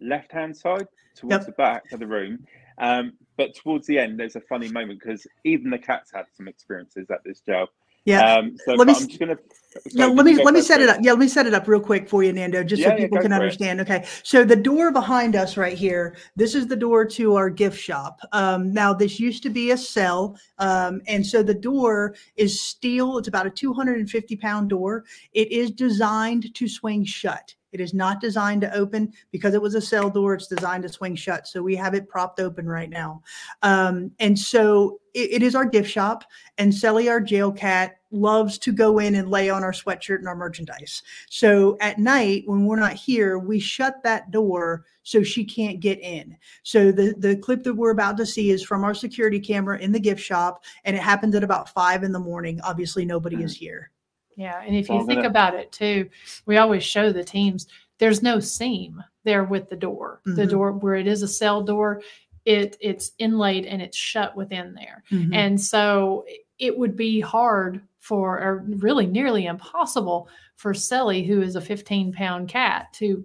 [0.00, 1.46] left-hand side towards yep.
[1.46, 2.44] the back of the room,
[2.78, 6.48] um, but towards the end there's a funny moment because even the cats had some
[6.48, 7.66] experiences at this jail.
[8.04, 8.36] Yeah.
[8.36, 9.38] Um, so let me, I'm just gonna.
[9.86, 10.98] Yeah, let me let me set it up.
[11.00, 13.18] Yeah, let me set it up real quick for you, Nando, just yeah, so people
[13.18, 13.80] yeah, can understand.
[13.80, 13.82] It.
[13.82, 17.78] Okay, so the door behind us right here, this is the door to our gift
[17.78, 18.20] shop.
[18.32, 23.18] Um, now, this used to be a cell, um, and so the door is steel.
[23.18, 25.04] It's about a 250 pound door.
[25.32, 27.54] It is designed to swing shut.
[27.72, 30.34] It is not designed to open because it was a cell door.
[30.34, 31.48] It's designed to swing shut.
[31.48, 33.22] So we have it propped open right now.
[33.62, 36.24] Um, and so it, it is our gift shop.
[36.58, 40.28] And Sally, our jail cat, loves to go in and lay on our sweatshirt and
[40.28, 41.02] our merchandise.
[41.30, 45.98] So at night, when we're not here, we shut that door so she can't get
[46.00, 46.36] in.
[46.62, 49.92] So the, the clip that we're about to see is from our security camera in
[49.92, 50.62] the gift shop.
[50.84, 52.60] And it happens at about five in the morning.
[52.62, 53.46] Obviously, nobody mm-hmm.
[53.46, 53.91] is here.
[54.36, 56.08] Yeah, and if you think about it too,
[56.46, 57.66] we always show the teams
[57.98, 60.20] there's no seam there with the door.
[60.26, 60.36] Mm-hmm.
[60.36, 62.02] The door where it is a cell door,
[62.44, 65.04] it it's inlaid and it's shut within there.
[65.10, 65.32] Mm-hmm.
[65.32, 66.24] And so
[66.58, 72.12] it would be hard for or really nearly impossible for Sally, who is a 15
[72.12, 73.24] pound cat, to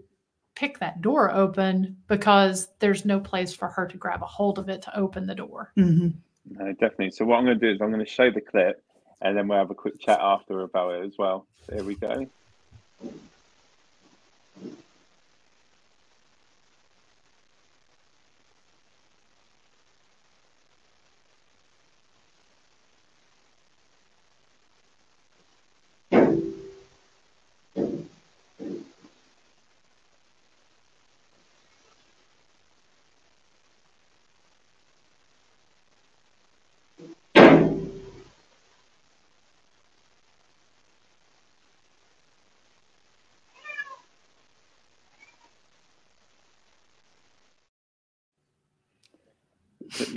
[0.56, 4.70] pick that door open because there's no place for her to grab a hold of
[4.70, 5.72] it to open the door.
[5.78, 6.10] Mm-hmm.
[6.50, 7.12] No, definitely.
[7.12, 8.84] So what I'm going to do is I'm going to show the clip
[9.22, 11.48] and then we'll have a quick chat after about it as well.
[11.68, 12.28] So here we go.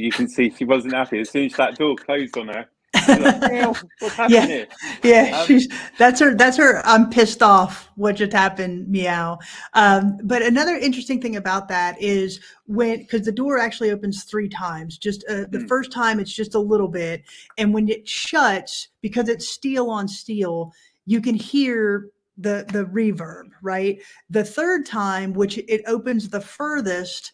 [0.01, 2.67] You can see she wasn't happy as soon as that door closed on her.
[3.09, 4.65] Like, yeah,
[5.03, 6.35] yeah, um, she's that's her.
[6.35, 6.85] That's her.
[6.85, 7.89] I'm pissed off.
[7.95, 8.89] What just happened?
[8.89, 9.39] Meow.
[9.75, 14.49] Um, but another interesting thing about that is when because the door actually opens three
[14.49, 14.99] times.
[14.99, 15.69] Just uh, the mm.
[15.69, 17.23] first time it's just a little bit,
[17.59, 20.73] and when it shuts because it's steel on steel,
[21.07, 22.09] you can hear
[22.39, 23.51] the the reverb.
[23.63, 24.01] Right.
[24.31, 27.33] The third time, which it opens the furthest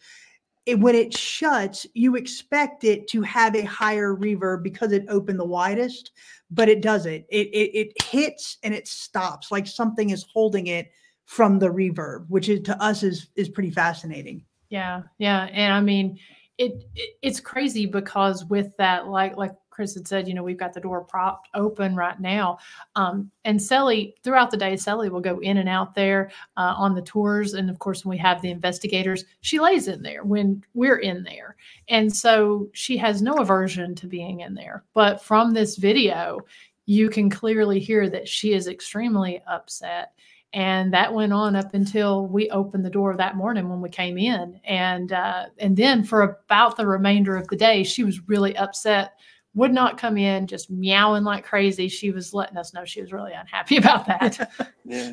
[0.66, 5.38] it, when it shuts, you expect it to have a higher reverb because it opened
[5.38, 6.11] the widest,
[6.50, 7.24] but it doesn't.
[7.29, 10.91] It, it, it hits and it stops like something is holding it
[11.24, 14.45] from the reverb, which is to us is is pretty fascinating.
[14.68, 16.18] Yeah, yeah, and I mean,
[16.59, 20.57] it, it it's crazy because with that, like like Kris had said, you know, we've
[20.57, 22.57] got the door propped open right now.
[22.95, 26.95] Um, and Sally, throughout the day, Sally will go in and out there uh, on
[26.95, 27.53] the tours.
[27.53, 31.22] And of course, when we have the investigators, she lays in there when we're in
[31.24, 31.57] there.
[31.89, 34.83] And so she has no aversion to being in there.
[34.95, 36.39] But from this video,
[36.87, 40.12] you can clearly hear that she is extremely upset
[40.55, 44.16] and that went on up until we opened the door that morning when we came
[44.16, 48.57] in and uh, and then for about the remainder of the day she was really
[48.57, 49.18] upset
[49.57, 51.88] would not come in, just meowing like crazy.
[51.88, 54.50] She was letting us know she was really unhappy about that.
[54.84, 55.12] yeah.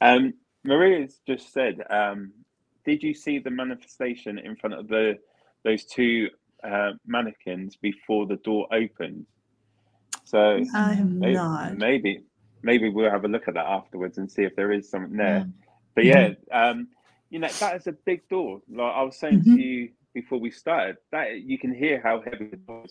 [0.00, 0.34] Um,
[0.64, 2.32] Maria's just said, um,
[2.84, 5.16] did you see the manifestation in front of the
[5.64, 6.28] those two
[6.62, 9.24] uh, mannequins before the door opened?
[10.24, 11.78] So I have maybe, not.
[11.78, 12.22] maybe
[12.62, 15.38] maybe we'll have a look at that afterwards and see if there is something there.
[15.38, 15.44] Yeah.
[15.94, 16.88] But yeah, um,
[17.30, 18.60] you know that is a big door.
[18.68, 19.44] Like I was saying Mhm.
[19.44, 22.88] to you before we started, that you can hear how heavy the.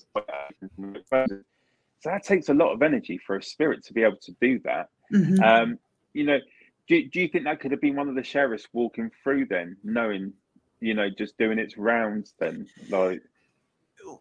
[2.02, 4.60] So that takes a lot of energy for a spirit to be able to do
[4.60, 4.90] that.
[5.12, 5.40] Mhm.
[5.42, 5.80] Um,
[6.14, 6.40] you know,
[6.88, 9.76] do, do you think that could have been one of the sheriffs walking through then,
[9.84, 10.34] knowing,
[10.82, 12.68] you know, just doing its rounds then?
[12.90, 13.24] Like,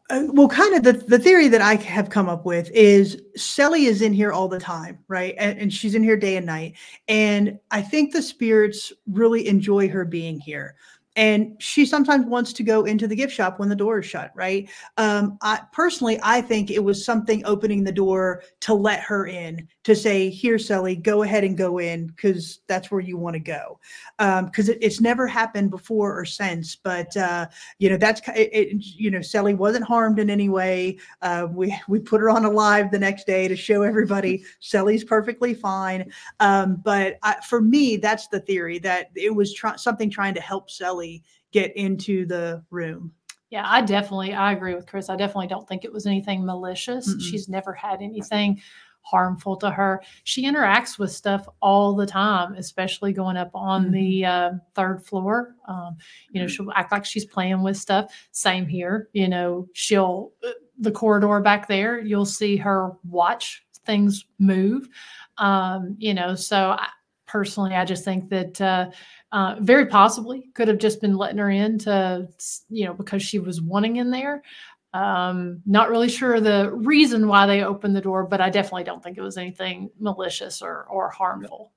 [0.09, 3.85] Uh, well, kind of the, the theory that I have come up with is Sally
[3.85, 5.35] is in here all the time, right?
[5.37, 6.77] And, and she's in here day and night.
[7.07, 10.77] And I think the spirits really enjoy her being here.
[11.17, 14.33] And she sometimes wants to go into the gift shop when the door is shut,
[14.35, 14.69] right?
[14.97, 19.69] Um, I personally, I think it was something opening the door to let her in,
[19.85, 23.41] to say, "Here, Sally, go ahead and go in, because that's where you want to
[23.41, 23.79] go."
[24.19, 27.47] Because it, it's never happened before or since, but uh,
[27.79, 30.99] you know that's it, it, you know Sally wasn't harmed in any way.
[31.23, 35.05] Uh, we we put her on a live the next day to show everybody Sally's
[35.05, 36.11] perfectly fine.
[36.41, 40.41] Um, but I, for me, that's the theory that it was try- something trying to
[40.41, 41.04] help Sally
[41.53, 43.13] get into the room.
[43.51, 45.09] Yeah, I definitely I agree with Kris.
[45.09, 47.09] I definitely don't think it was anything malicious.
[47.09, 47.21] Mm-mm.
[47.21, 48.61] She's never had anything
[49.03, 50.03] harmful to her.
[50.25, 53.93] She interacts with stuff all the time, especially going up on Mhm.
[53.93, 55.55] the uh, third floor.
[55.69, 55.97] Um,
[56.31, 56.51] you know, Mhm.
[56.51, 58.11] she'll act like she's playing with stuff.
[58.33, 59.11] Same here.
[59.13, 62.01] You know, she'll uh, the corridor back there.
[62.01, 64.89] You'll see her watch things move.
[65.37, 66.89] Um, you know, so I,
[67.35, 68.61] personally, I just think that.
[68.61, 68.91] Uh,
[69.33, 72.29] uh, very possibly could have just been letting her in to,
[72.69, 74.45] you know, because she was wanting in there.
[74.93, 79.03] Um, not really sure the reason why they opened the door, but I definitely don't
[79.03, 81.73] think it was anything malicious or or harmful.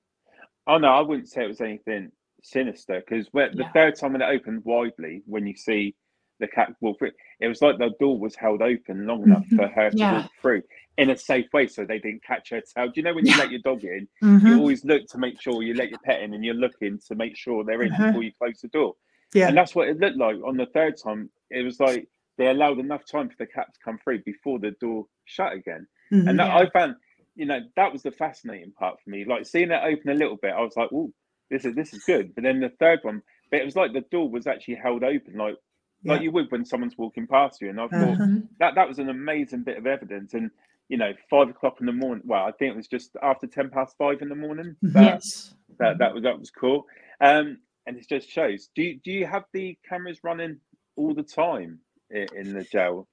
[0.68, 2.12] oh no, I wouldn't say it was anything
[2.44, 3.72] sinister because the Yeah.
[3.72, 5.96] third time when it opened widely, when you see
[6.38, 9.66] the cat walk through, it was like the door was held open long enough for
[9.66, 10.12] her to Yeah.
[10.22, 10.62] walk through
[10.98, 12.86] in a safe way so they didn't catch her tail.
[12.86, 13.38] Do you know when you Yeah.
[13.38, 14.46] let your dog in, Mhm.
[14.46, 17.14] you always look to make sure you let your pet in and you're looking to
[17.14, 18.08] make sure they're in Uh-huh.
[18.08, 18.96] before you close the door.
[19.32, 19.48] Yeah.
[19.48, 21.30] And that's what it looked like on the third time.
[21.50, 24.72] It was like they allowed enough time for the cat to come through before the
[24.72, 25.86] door shut again.
[26.12, 26.28] Mhm.
[26.30, 26.56] And that, Yeah.
[26.58, 26.96] I found,
[27.36, 29.24] you know, that was the fascinating part for me.
[29.24, 31.12] Like seeing it open a little bit, I was like, "Oh,
[31.50, 34.00] this is this is good." But then the third one, but it was like the
[34.02, 35.56] door was actually held open, like
[36.04, 37.68] like you would when someone's walking past you.
[37.70, 38.18] And I thought.
[38.18, 38.48] Mhm.
[38.60, 40.32] that that was an amazing bit of evidence.
[40.34, 40.50] And
[40.88, 42.24] you know, five o'clock in the morning.
[42.26, 44.76] Well, I think it was just after ten past five in the morning.
[44.82, 45.54] That, Yes.
[45.78, 46.86] that that was that was cool.
[47.20, 48.68] Um, and it just shows.
[48.74, 50.58] Do you, do you have the cameras running
[50.96, 51.78] all the time
[52.10, 53.08] in, in the jail?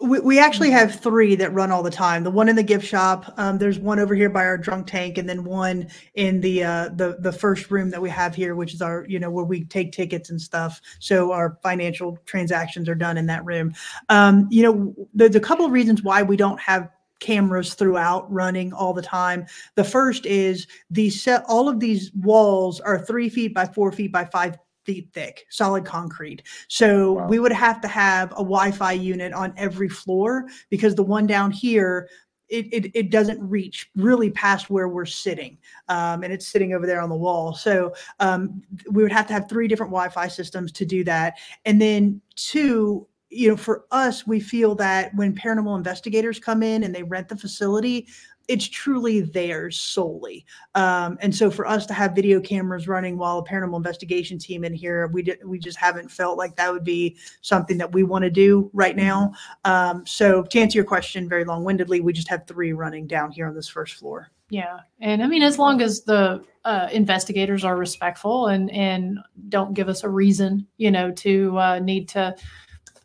[0.00, 2.22] We, we actually have three that run all the time.
[2.22, 3.34] The one in the gift shop.
[3.36, 6.88] Um, there's one over here by our drunk tank, and then one in the uh,
[6.90, 9.64] the the first room that we have here, which is our you know where we
[9.64, 10.80] take tickets and stuff.
[11.00, 13.74] So our financial transactions are done in that room.
[14.08, 16.90] Um, you know, there's a couple of reasons why we don't have
[17.20, 19.46] cameras throughout running all the time.
[19.74, 24.12] The first is these set all of these walls are three feet by four feet
[24.12, 26.42] by five feet thick, solid concrete.
[26.68, 27.28] So Wow.
[27.28, 31.50] we would have to have a Wi-Fi unit on every floor because the one down
[31.50, 32.08] here.
[32.50, 35.58] It, it, it doesn't reach really past where we're sitting
[35.90, 39.34] um, and it's sitting over there on the wall so um, we would have to
[39.34, 41.34] have three different wi-fi systems to do that
[41.66, 46.84] and then two you know for us we feel that when paranormal investigators come in
[46.84, 48.06] and they rent the facility
[48.48, 50.46] it's truly theirs solely.
[50.74, 54.64] Um, and so for us to have video cameras running while a paranormal investigation team
[54.64, 58.02] in here we did, we just haven't felt like that would be something that we
[58.02, 59.32] want to do right now.
[59.64, 63.46] Um, so to answer your question very long-windedly we just have three running down here
[63.46, 64.30] on this first floor.
[64.50, 69.18] Yeah, and I mean, as long as the uh, investigators are respectful and and
[69.50, 72.34] don't give us a reason, you know, to uh, need to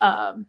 [0.04, 0.46] um,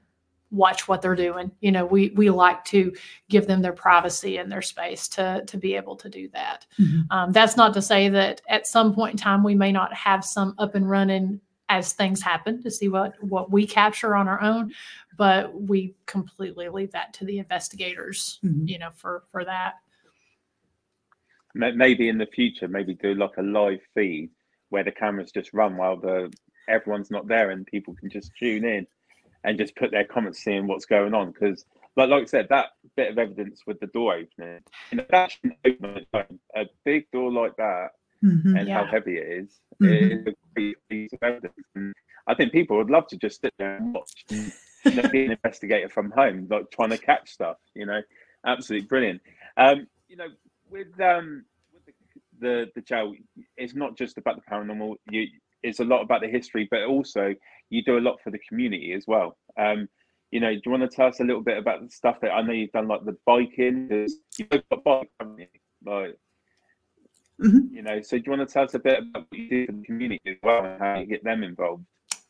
[0.50, 1.50] watch what they're doing.
[1.60, 2.92] You know, we we like to
[3.30, 6.66] give them their privacy and their space to to be able to do that.
[6.78, 7.06] Mhm.
[7.10, 10.24] Um, that's not to say that at some point in time we may not have
[10.24, 11.40] some up and running
[11.70, 14.70] as things happen to see what what we capture on our own
[15.16, 18.68] but we completely leave that to the investigators Mhm.
[18.68, 19.76] you know for for that
[21.54, 24.30] Maybe in the future, maybe do like a live feed
[24.70, 26.30] where the cameras just run while the
[26.68, 28.86] everyone's not there and people can just tune in
[29.44, 31.30] and just put their comments, seeing what's going on.
[31.30, 31.64] Because,
[31.96, 35.30] like, like I said, that bit of evidence with the door opening, you know, that
[35.32, 36.38] shouldn't open on its own.
[36.56, 37.90] a big door like that
[38.22, 38.58] Mhm.
[38.58, 39.90] and how heavy it is, Mhm.
[39.90, 41.54] it is a piece of evidence.
[41.74, 41.92] And
[42.26, 44.52] I think people would love to just sit there and watch and
[44.84, 47.58] you know, be an investigator from home, like trying to catch stuff.
[47.74, 48.00] You know,
[48.46, 49.20] absolutely brilliant.
[49.56, 50.28] Um, you know,
[50.70, 51.92] with um, with the,
[52.40, 53.14] the the jail,
[53.56, 54.96] it's not just about the paranormal.
[55.10, 55.26] You,
[55.62, 57.34] it's a lot about the history, but also
[57.70, 59.36] you do a lot for the community as well.
[59.58, 59.88] Um,
[60.30, 62.32] you know, do you want to tell us a little bit about the stuff that
[62.32, 63.88] I know you've done, like the biking?
[64.38, 65.46] You've got bike, haven't you?
[65.84, 66.18] Like,
[67.40, 67.72] Mhm.
[67.72, 69.66] you know, so do you want to tell us a bit about what you do
[69.66, 71.84] for the community as well and how you get them involved?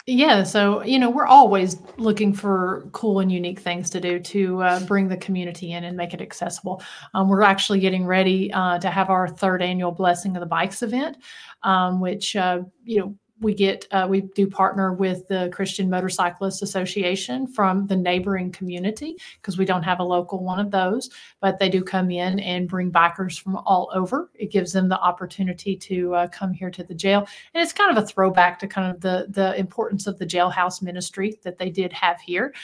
[0.07, 4.63] Yeah, so you know we're always looking for cool and unique things to do to
[4.63, 6.83] uh, bring the community in and make it accessible.
[7.15, 10.83] Um, we're actually getting ready uh, to have our third annual Blessing of the Bikes
[10.83, 11.17] event,
[11.63, 16.63] um, which uh, you know we get uh, we do partner with the Christian Motorcyclists
[16.63, 21.11] Association from the neighboring community because we don't have a local one of those,
[21.41, 24.31] but they do come in and bring bikers from all over.
[24.35, 27.97] It gives them the opportunity to uh, come here to the jail and it's kind
[27.97, 31.71] of a throwback to kind of the the importance of the jailhouse ministry that they
[31.71, 32.55] did have here.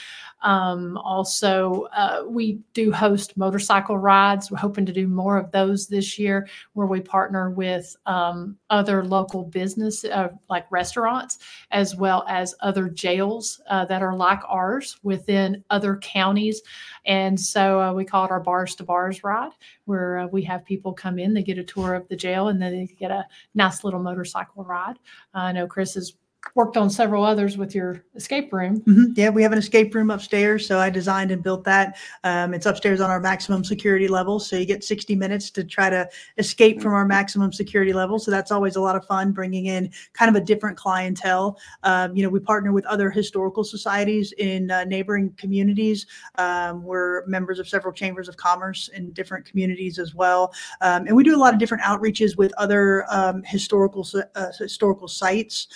[0.41, 4.49] Um, also, uh, we do host motorcycle rides.
[4.49, 9.05] We're hoping to do more of those this year, where we partner with um, other
[9.05, 10.29] local business uh,
[10.61, 11.39] like restaurants,
[11.71, 16.61] as well as other jails uh, that are like ours within other counties.
[17.05, 19.51] And so uh, we call it our bars to bars ride,
[19.85, 22.61] where uh, we have people come in, they get a tour of the jail, and
[22.61, 24.99] then they get a nice little motorcycle ride.
[25.33, 26.13] I know Kris has
[26.55, 28.81] worked on several others with your escape room.
[28.81, 29.13] Mhm.
[29.15, 31.97] Yeah, we have an escape room upstairs, so I designed and built that.
[32.23, 35.89] Um, it's upstairs on our maximum security level, so you get 60 minutes to try
[35.89, 38.19] to escape from our maximum security level.
[38.19, 41.57] So that's always a lot of fun, bringing in kind of a different clientele.
[41.83, 46.05] Um, you know, we partner with other historical societies in uh, neighboring communities.
[46.37, 51.15] Um, we're members of several chambers of commerce in different communities as well, um, and
[51.15, 55.67] we do a lot of different outreaches with other um, historical uh, historical sites.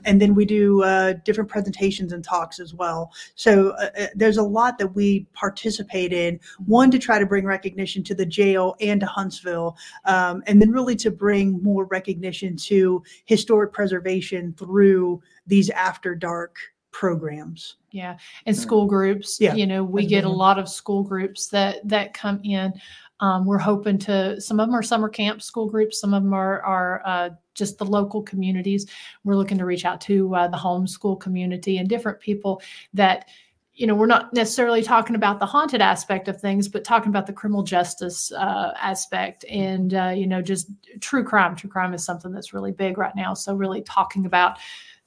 [0.00, 3.12] Um, and then we do uh, different presentations and talks as well.
[3.34, 6.40] So uh, uh, there's a lot that we participate in.
[6.66, 10.70] One to try to bring recognition to the jail and to Huntsville, um, and then
[10.70, 16.56] really to bring more recognition to historic preservation through these after dark
[16.92, 17.76] programs.
[17.92, 19.38] Yeah, and school groups.
[19.40, 22.72] Yeah, you know, we get a lot of school groups that that come in.
[23.20, 24.40] Um, we're hoping to.
[24.40, 26.00] Some of them are summer camp school groups.
[26.00, 28.86] Some of them are are uh, just the local communities.
[29.24, 32.62] We're looking to reach out to uh, the homeschool community and different people
[32.94, 33.28] that.
[33.72, 37.26] You know, we're not necessarily talking about the haunted aspect of things, but talking about
[37.26, 41.56] the criminal justice uh, aspect, and uh, you know, just true crime.
[41.56, 43.32] True crime is something that's really big right now.
[43.32, 44.58] So, really talking about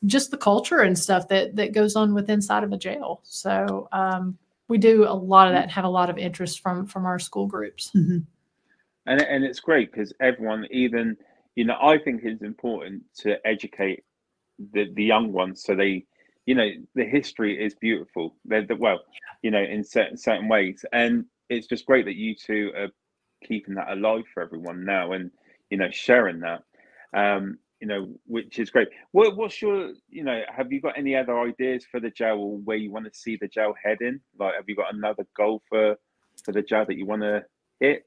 [0.06, 3.22] just the culture and stuff that that goes on with inside of a jail.
[3.24, 4.38] So um,
[4.68, 7.20] we do a lot of that and have a lot of interest from from our
[7.20, 7.92] school groups.
[7.96, 8.26] Mhm.
[9.06, 11.18] and and it's great because everyone even
[11.56, 14.04] you know i think it's important to educate
[14.74, 16.06] the the young ones so they
[16.46, 19.00] you know the history is beautiful they're the, well
[19.42, 22.90] you know in certain certain ways and it's just great that you two are
[23.44, 25.32] keeping that alive for everyone now and
[25.70, 26.64] you know sharing that
[27.14, 28.88] um you know which is great.
[29.12, 32.58] What, what's your you know have you got any other ideas for the jail or
[32.60, 34.22] where you want to see the jail heading?
[34.40, 35.98] Like have you got another goal for
[36.46, 37.44] for the jail that you want to
[37.82, 38.04] hit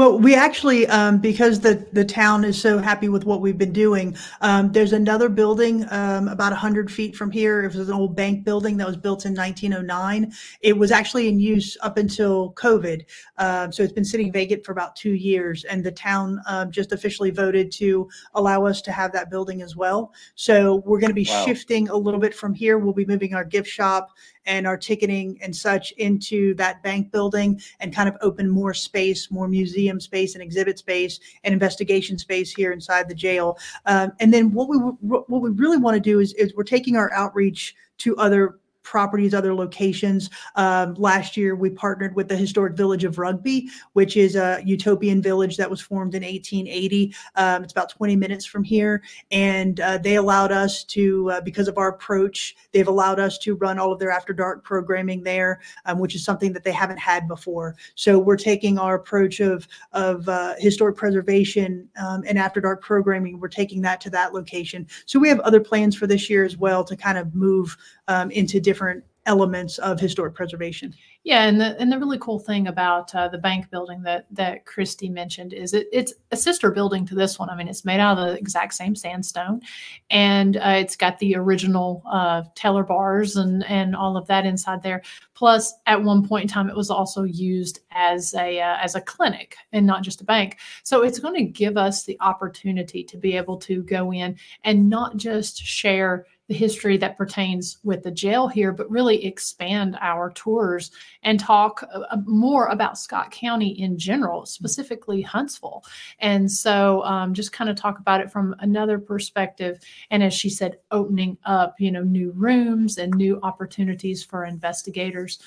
[0.00, 3.74] Well, we actually, um, because the, the town is so happy with what we've been
[3.74, 7.62] doing, um, there's another building um, about 100 feet from here.
[7.64, 10.32] It was an old bank building that was built in 1909.
[10.62, 13.04] It was actually in use up until COVID.
[13.36, 15.64] Um, so it's been sitting vacant for about two years.
[15.64, 19.76] And the town um, just officially voted to allow us to have that building as
[19.76, 20.14] well.
[20.34, 21.44] So we're going to be Wow.
[21.44, 22.78] shifting a little bit from here.
[22.78, 24.08] We'll be moving our gift shop
[24.46, 29.30] and our ticketing and such into that bank building and kind of open more space,
[29.30, 33.58] more museum space and exhibit space and investigation space here inside the jail.
[33.86, 36.96] Um, and then what we what we really want to do is, is we're taking
[36.96, 40.30] our outreach to other properties, other locations.
[40.56, 45.22] Um, last year, we partnered with the historic village of Rugby, which is a utopian
[45.22, 47.14] village that was formed in 1880.
[47.36, 49.02] Um, it's about 20 minutes from here.
[49.30, 53.54] And uh, they allowed us to, uh, because of our approach, they've allowed us to
[53.54, 56.98] run all of their after dark programming there, um, which is something that they haven't
[56.98, 57.76] had before.
[57.94, 63.38] So we're taking our approach of, of uh, historic preservation um, and after dark programming,
[63.38, 64.86] we're taking that to that location.
[65.06, 67.76] So we have other plans for this year as well to kind of move
[68.08, 70.94] um, into different elements of historic preservation.
[71.24, 74.64] Yeah, and the and the really cool thing about uh, the bank building that that
[74.64, 77.50] Christy mentioned is it, it's a sister building to this one.
[77.50, 79.60] I mean, it's made out of the exact same sandstone,
[80.08, 84.82] and uh, it's got the original uh, teller bars and and all of that inside
[84.82, 85.02] there.
[85.34, 89.00] Plus, at one point in time, it was also used as a uh, as a
[89.00, 90.58] clinic and not just a bank.
[90.84, 94.88] So it's going to give us the opportunity to be able to go in and
[94.88, 100.32] not just share the history that pertains with the jail here, but really expand our
[100.32, 100.90] tours
[101.22, 105.84] and talk uh, more about Scott County in general, specifically Huntsville.
[106.18, 109.78] And so um, just kind of talk about it from another perspective.
[110.10, 115.38] And as she said, opening up, you know, new rooms and new opportunities for investigators.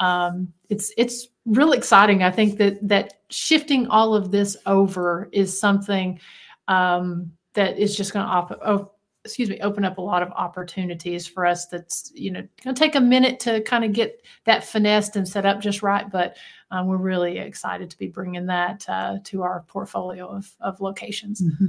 [0.00, 2.24] Um, it's it's really exciting.
[2.24, 6.18] I think that that shifting all of this over is something
[6.66, 8.97] um, that is just going to op-
[9.28, 11.66] excuse me, open up a lot of opportunities for us.
[11.66, 15.28] That's you know going to take a minute to kind of get that finessed and
[15.28, 16.36] set up just right, but
[16.70, 21.42] um, we're really excited to be bringing that uh, to our portfolio of, of locations.
[21.42, 21.66] Mm-hmm.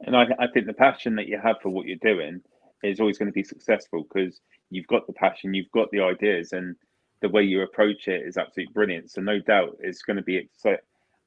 [0.00, 2.40] And I, I think the passion that you have for what you're doing
[2.82, 6.52] is always going to be successful because you've got the passion, you've got the ideas,
[6.52, 6.76] and
[7.22, 9.10] the way you approach it is absolutely brilliant.
[9.10, 10.36] So no doubt it's going to be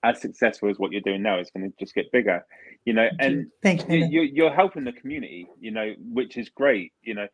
[0.10, 1.39] as successful as what you're doing now.
[1.39, 2.43] It's going to just get bigger
[2.88, 3.51] you know Thank and you.
[3.62, 7.28] Thanks, you, you're helping the community you know which is great you know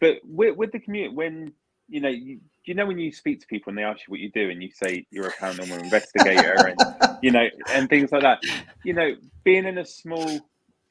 [0.00, 1.52] but with, with the community when
[1.88, 4.20] you know you, you know when you speak to people and they ask you what
[4.20, 6.78] you do and you say you're a paranormal investigator and
[7.22, 8.40] you know and things like that
[8.84, 9.12] you know
[9.42, 10.38] being in a small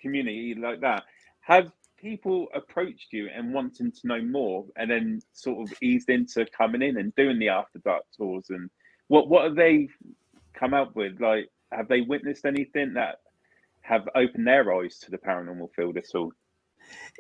[0.02, 1.04] community like that
[1.40, 6.46] have people approached you and wanting to know more and then sort of eased into
[6.58, 8.70] coming in and doing the after dark tours and
[9.08, 9.88] what what are they
[10.54, 13.18] come up with like have they witnessed anything that
[13.82, 16.32] have opened their eyes to the paranormal field at all?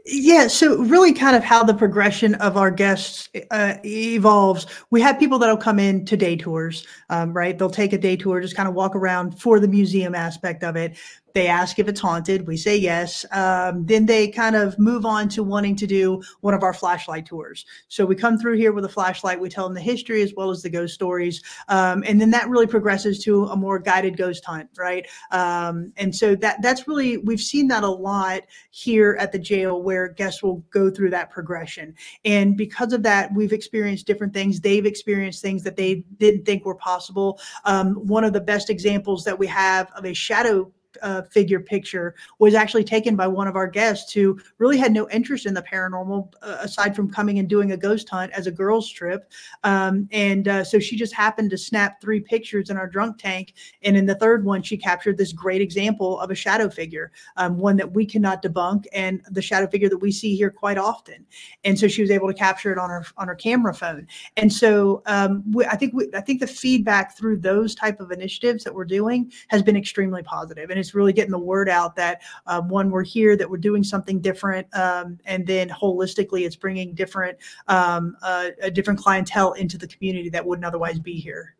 [0.05, 4.65] Yeah, so really kind of how the progression of our guests uh, evolves.
[4.89, 7.57] We have people that'll come in to day tours, um, right?
[7.57, 10.75] They'll take a day tour, just kind of walk around for the museum aspect of
[10.75, 10.97] it.
[11.33, 12.47] They ask if it's haunted.
[12.47, 13.25] We say yes.
[13.31, 17.25] Um, then they kind of move on to wanting to do one of our flashlight
[17.25, 17.65] tours.
[17.87, 19.39] So we come through here with a flashlight.
[19.39, 21.41] We tell them the history as well as the ghost stories.
[21.67, 25.07] Um, and then that really progresses to a more guided ghost hunt, right?
[25.31, 29.81] Um, and so that that's really, we've seen that a lot here at the jail
[29.81, 31.95] where guests will go through that progression.
[32.25, 34.59] And because of that, we've experienced different things.
[34.59, 37.39] They've experienced things that they didn't think were possible.
[37.65, 40.71] Um, one of the best examples that we have of a shadow
[41.01, 45.09] uh, figure picture was actually taken by one of our guests who really had no
[45.09, 48.51] interest in the paranormal uh, aside from coming and doing a ghost hunt as a
[48.51, 49.31] girls trip.
[49.63, 53.53] Um, and uh, so she just happened to snap three pictures in our drunk tank
[53.83, 57.57] and in the third one she captured this great example of a shadow figure um,
[57.57, 61.25] one that we cannot debunk and the shadow figure that we see here quite often.
[61.63, 64.07] And so she was able to capture it on her on her camera phone.
[64.37, 68.11] And so um, we, i think we, i think the feedback through those type of
[68.11, 71.95] initiatives that we're doing has been extremely positive and it's really getting the word out
[71.95, 76.55] that um, one, we're here, that we're doing something different, um, and then holistically, it's
[76.55, 77.37] bringing different
[77.67, 81.55] um, uh, a different clientele into the community that wouldn't otherwise be here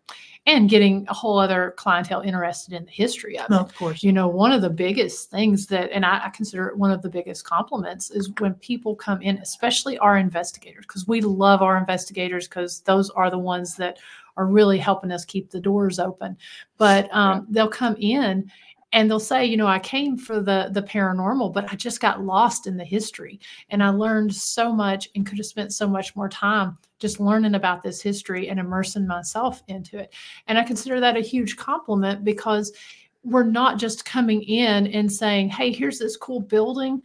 [0.45, 3.53] and getting a whole other clientele interested in the history of it.
[3.53, 4.03] of course.
[4.03, 7.01] You know, one of the biggest things that, and I, I, consider it one of
[7.01, 11.77] the biggest compliments, is when people come in, especially our investigators, because we love our
[11.77, 13.99] investigators because those are the ones that
[14.37, 16.37] are really helping us keep the doors open.
[16.77, 18.49] But um, they'll come in
[18.91, 22.23] and they'll say you know i came for the the paranormal but i just got
[22.23, 26.15] lost in the history and i learned so much and could have spent so much
[26.15, 30.13] more time just learning about this history and immersing myself into it.
[30.47, 32.71] And i consider that a huge compliment because
[33.23, 37.01] we're not just coming in and saying hey here's this cool building.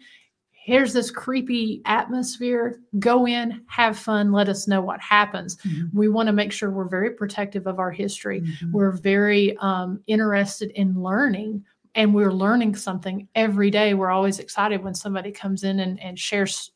[0.66, 2.80] Here's this creepy atmosphere.
[2.98, 4.32] Go in have fun.
[4.32, 5.56] Let us know what happens.
[5.58, 5.98] Mm-hmm.
[5.98, 8.40] we want to make sure we're very protective of our history.
[8.40, 8.72] Mm-hmm.
[8.72, 11.62] we're very um, interested in learning
[11.94, 13.94] and we're learning something every day.
[13.94, 16.72] We're always excited when somebody comes in and, and shares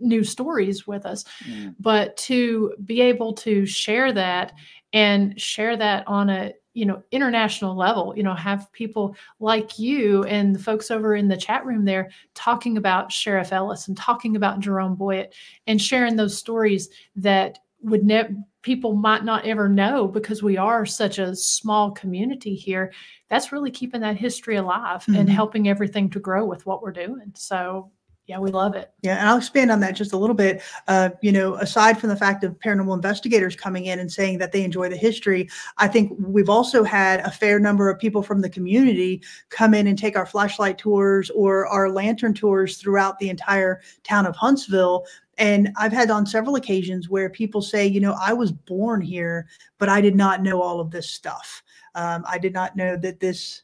[0.00, 1.24] new stories with us.
[1.48, 1.74] Mm.
[1.80, 4.52] But to be able to share that
[4.92, 10.24] and share that on a you know international level you know have people like you
[10.24, 14.34] and the folks over in the chat room there talking about sheriff ellis and talking
[14.34, 15.32] about jerome boyett
[15.68, 18.34] and sharing those stories that would never
[18.64, 22.92] people might not ever know because we are such a small community here
[23.28, 25.16] that's really keeping that history alive mm-hmm.
[25.16, 27.90] and helping everything to grow with what we're doing so
[28.26, 28.90] yeah, we love it.
[29.02, 30.62] Yeah, and I'll expand on that just a little bit.
[30.88, 34.50] Uh, you know, aside from the fact of paranormal investigators coming in and saying that
[34.50, 35.46] they enjoy the history,
[35.76, 39.86] I think we've also had a fair number of people from the community come in
[39.86, 45.04] and take our flashlight tours or our lantern tours throughout the entire town of Huntsville.
[45.38, 49.46] And I've had on several occasions where people say, you know, I was born here,
[49.78, 51.62] but I did not know all of this stuff.
[51.94, 53.62] Um, I did not know that this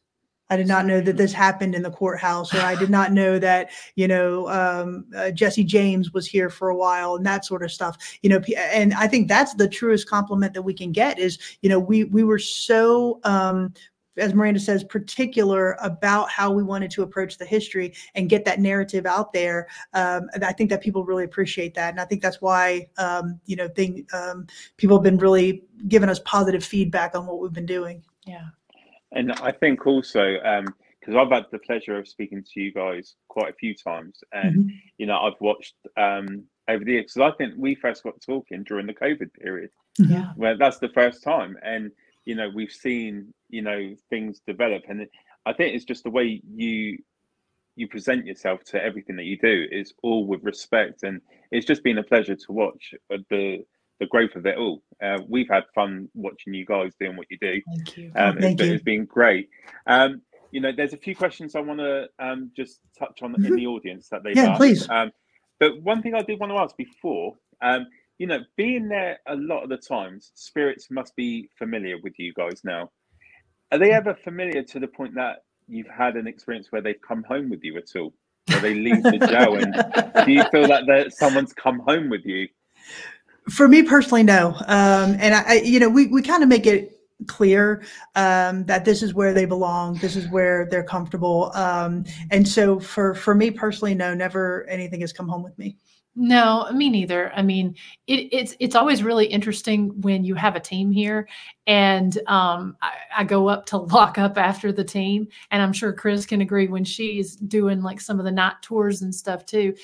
[0.50, 3.38] I did not know that this happened in the courthouse, or I did not know
[3.38, 7.62] that you know um, uh, Jesse James was here for a while, and that sort
[7.62, 7.96] of stuff.
[8.22, 11.70] You know, and I think that's the truest compliment that we can get is you
[11.70, 13.72] know we we were so um,
[14.16, 18.60] as Miranda says, particular about how we wanted to approach the history and get that
[18.60, 19.68] narrative out there.
[19.94, 23.56] Um, I think that people really appreciate that, and I think that's why um, you
[23.56, 24.46] know thing, um,
[24.76, 28.02] people have been really giving us positive feedback on what we've been doing.
[28.26, 28.48] Yeah.
[29.12, 30.34] And I think also
[31.00, 34.22] because um, I've had the pleasure of speaking to you guys quite a few times,
[34.32, 34.76] and mm-hmm.
[34.98, 38.62] you know I've watched um, over the years because I think we first got talking
[38.62, 39.70] during the COVID period.
[40.00, 40.12] Mm-hmm.
[40.12, 41.90] Yeah, where that's the first time, and
[42.24, 45.06] you know we've seen you know things develop, and
[45.46, 46.98] I think it's just the way you
[47.76, 51.82] you present yourself to everything that you do is all with respect, and it's just
[51.82, 52.94] been a pleasure to watch
[53.30, 53.64] the
[54.00, 54.82] the growth of it all.
[55.02, 57.60] Uh, we've had fun watching you guys doing what you do.
[57.68, 58.12] Thank you.
[58.16, 58.74] Um, Thank it's, you.
[58.74, 59.48] it's been great.
[59.86, 63.46] Um, you know, there's a few questions I want to um, just touch on mm-hmm.
[63.46, 64.58] in the audience that they've yeah, asked.
[64.58, 64.88] please.
[64.88, 65.12] Um,
[65.60, 67.86] but one thing I did want to ask before, um,
[68.20, 72.34] you know, being there a lot of the times, spirits must be familiar with you
[72.34, 72.90] guys now.
[73.72, 77.22] Are they ever familiar to the point that you've had an experience where they've come
[77.22, 78.12] home with you at all?
[78.48, 79.72] Where they leave the jail, and
[80.26, 82.46] do you feel that that someone's come home with you?
[83.48, 84.48] For me personally, no.
[84.66, 87.82] Um, and I, I, you know, we, we kind of make it clear
[88.16, 89.94] um, that this is where they belong.
[89.94, 91.52] This is where they're comfortable.
[91.54, 95.78] Um, and so for, for me personally, no, never anything has come home with me.
[96.22, 97.32] No, me neither.
[97.34, 101.26] I mean, it, it's it's always really interesting when you have a team here,
[101.66, 105.94] and um, I, I, go up to lock up after the team, and I'm sure
[105.94, 109.74] Kris can agree when she's doing like some of the night tours and stuff too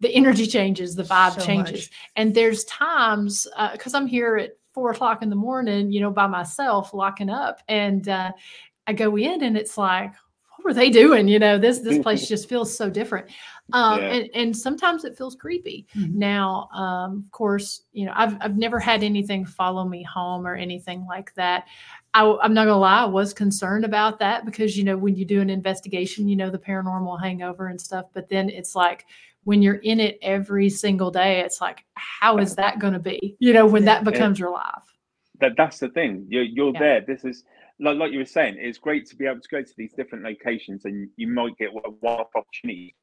[0.00, 1.88] the energy changes, the vibe so changes.
[1.88, 1.90] Much.
[2.16, 6.10] And there's times because uh, I'm here at four o'clock in the morning, you know,
[6.10, 8.32] by myself locking up, and uh,
[8.86, 10.12] I go in and it's like,
[10.60, 11.26] what were they doing?
[11.26, 13.30] You know, this this place just feels so different.
[13.72, 14.08] Um, yeah.
[14.08, 15.86] and, and sometimes it feels creepy.
[15.96, 16.18] Mm-hmm.
[16.18, 20.54] Now, um, of course, you know, I've I've never had anything follow me home or
[20.54, 21.66] anything like that.
[22.12, 25.24] I, am not gonna lie, I was concerned about that because you know when you
[25.24, 28.06] do an investigation, you know the paranormal hangover and stuff.
[28.12, 29.06] But then it's like
[29.44, 33.36] when you're in it every single day, it's like, how is that going to be?
[33.38, 34.82] You know, when that becomes your life.
[35.40, 36.26] That that's the thing.
[36.28, 36.80] You're you're yeah.
[36.80, 37.00] there.
[37.00, 37.44] This is
[37.80, 38.56] like like you were saying.
[38.58, 41.70] It's great to be able to go to these different locations, and you might get
[41.70, 42.94] a one-off opportunity.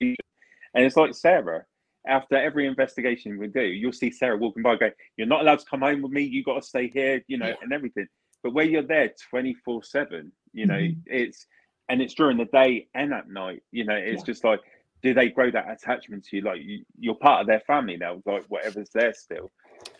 [0.00, 1.64] And it's like Sarah.
[2.06, 5.66] After every investigation we do, you'll see Sarah walking by, going, "You're not allowed to
[5.66, 6.22] come home with me.
[6.22, 7.54] You got to stay here." You know, yeah.
[7.60, 8.06] and everything.
[8.42, 11.00] But where you're there twenty four seven, you know, mm-hmm.
[11.06, 11.46] it's
[11.90, 13.62] and it's during the day and at night.
[13.70, 14.26] You know, it's yeah.
[14.26, 14.60] just like
[15.02, 16.42] do they grow that attachment to you?
[16.42, 16.60] Like
[16.98, 19.50] you, are part of their family now, like whatever's there still.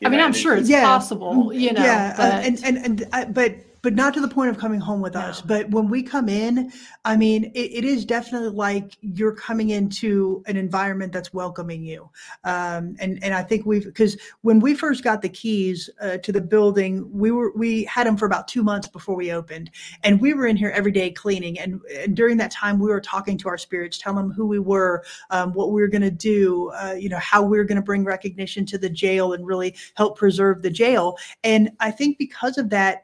[0.04, 0.84] I mean, I'm sure it's yeah.
[0.84, 1.82] possible, you know.
[1.82, 2.32] Yeah, uh, but...
[2.32, 5.16] Uh, and and and I, but but not to the point of coming home with
[5.16, 5.40] us.
[5.40, 6.72] But when we come in,
[7.04, 12.10] I mean, it, it is definitely like you're coming into an environment that's welcoming you.
[12.44, 16.32] Um, and and I think we've because when we first got the keys uh, to
[16.32, 19.70] the building, we were we had them for about two months before we opened,
[20.02, 21.58] and we were in here every day cleaning.
[21.58, 24.58] And, and during that time, we were talking to our spirits, telling them who we
[24.58, 27.76] were, um, what we were going to do, uh, you know, how we were going
[27.76, 31.16] to bring recognition to the jail and really help preserve the jail.
[31.44, 33.02] And I think because of that,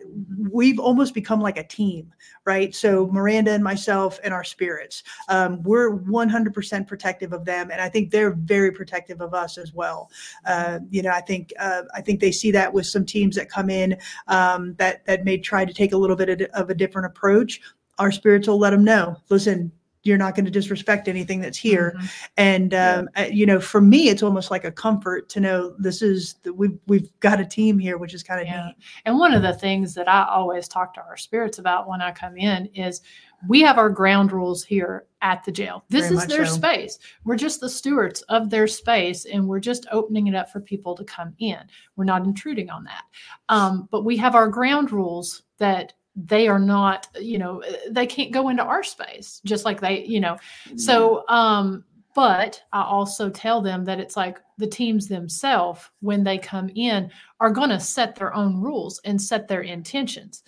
[0.51, 2.13] we we've almost become like a team,
[2.45, 2.75] right?
[2.75, 7.89] So Miranda and myself and our spirits, um, we're 100% protective of them, and I
[7.89, 10.11] think they're very protective of us as well.
[10.45, 13.49] Uh, you know, I think uh, I think they see that with some teams that
[13.49, 13.97] come in
[14.27, 17.61] um, that that may try to take a little bit of, of a different approach.
[18.01, 19.17] Our spirits will let them know.
[19.29, 19.71] Listen,
[20.07, 22.07] you're not going to disrespect anything that's here mm-hmm.
[22.37, 23.27] and um, yeah.
[23.27, 26.79] you know for me it's almost like a comfort to know this is the, we've
[26.87, 28.67] we've got a team here which is kind of yeah.
[28.67, 32.01] neat and one of the things that i always talk to our spirits about when
[32.01, 33.01] i come in is
[33.49, 36.55] we have our ground rules here at the jail this Very is their so.
[36.55, 40.61] space we're just the stewards of their space and we're just opening it up for
[40.61, 41.59] people to come in
[41.97, 43.05] we're not intruding on that
[43.49, 48.33] um, but we have our ground rules that they are not you know they can't
[48.33, 50.37] go into our space just like they you know.
[50.77, 56.39] So um but i also tell them that it's like the teams themselves when they
[56.39, 57.11] come in
[57.41, 60.43] are going to set their own rules and set their intentions.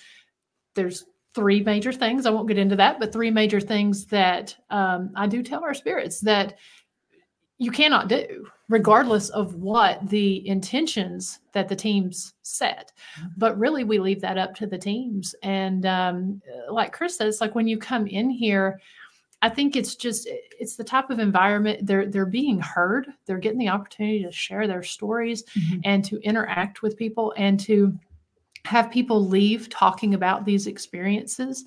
[0.75, 1.05] There's
[1.35, 5.27] three major things i won't get into that but three major things that um, i
[5.27, 6.59] do tell our spirits that
[7.59, 12.93] you cannot do regardless of what the intentions that the teams set.
[13.37, 15.35] But really we leave that up to the teams.
[15.43, 18.81] And um, like kris said it's like when you come in here
[19.41, 20.29] i think it's just
[20.59, 23.07] it's the type of environment they're they're being heard.
[23.27, 25.81] They're getting the opportunity to share their stories Mhm.
[25.85, 27.97] and to interact with people and to
[28.65, 31.65] have people leave talking about these experiences.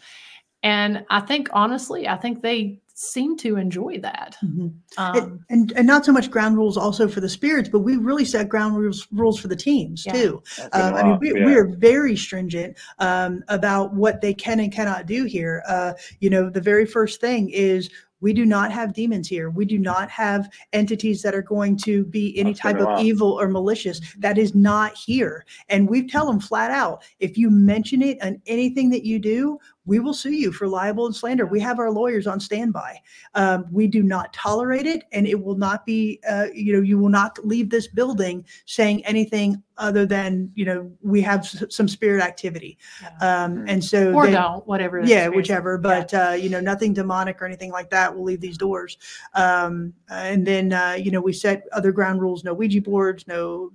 [0.64, 4.74] And i think honestly i think they seem to enjoy that Mhm.
[4.98, 7.98] um, and, and and not so much ground rules also for the spirits, but we
[7.98, 10.14] really set ground rules rules for the teams Yeah.
[10.14, 10.44] too.
[10.74, 11.46] Um, I mean, we, yeah.
[11.48, 15.64] we are very stringent um, about what they can and cannot do here.
[15.68, 17.90] Uh, you know, the very first thing is
[18.20, 19.50] we do not have demons here.
[19.50, 23.04] We do not have entities that are going to be any was type of ask.
[23.04, 24.00] evil or malicious.
[24.20, 25.44] That is not here.
[25.70, 29.58] And we tell them flat out if you mention it and anything that you do,
[29.92, 31.46] we will sue you for libel and slander.
[31.46, 33.02] We have our lawyers on standby.
[33.36, 36.98] Um, we do not tolerate it, and it will not be, uh, you know, you
[36.98, 41.90] will not leave this building saying anything other than, you know, we have s- some
[41.90, 42.78] spirit activity.
[43.20, 45.82] Um, and so, or they- don't whatever the yeah, whichever, is.
[45.82, 48.98] but, uh, you know, nothing demonic or anything like that will leave these doors.
[49.34, 53.72] Um, and then, uh, you know, we set other ground rules, no Ouija boards, no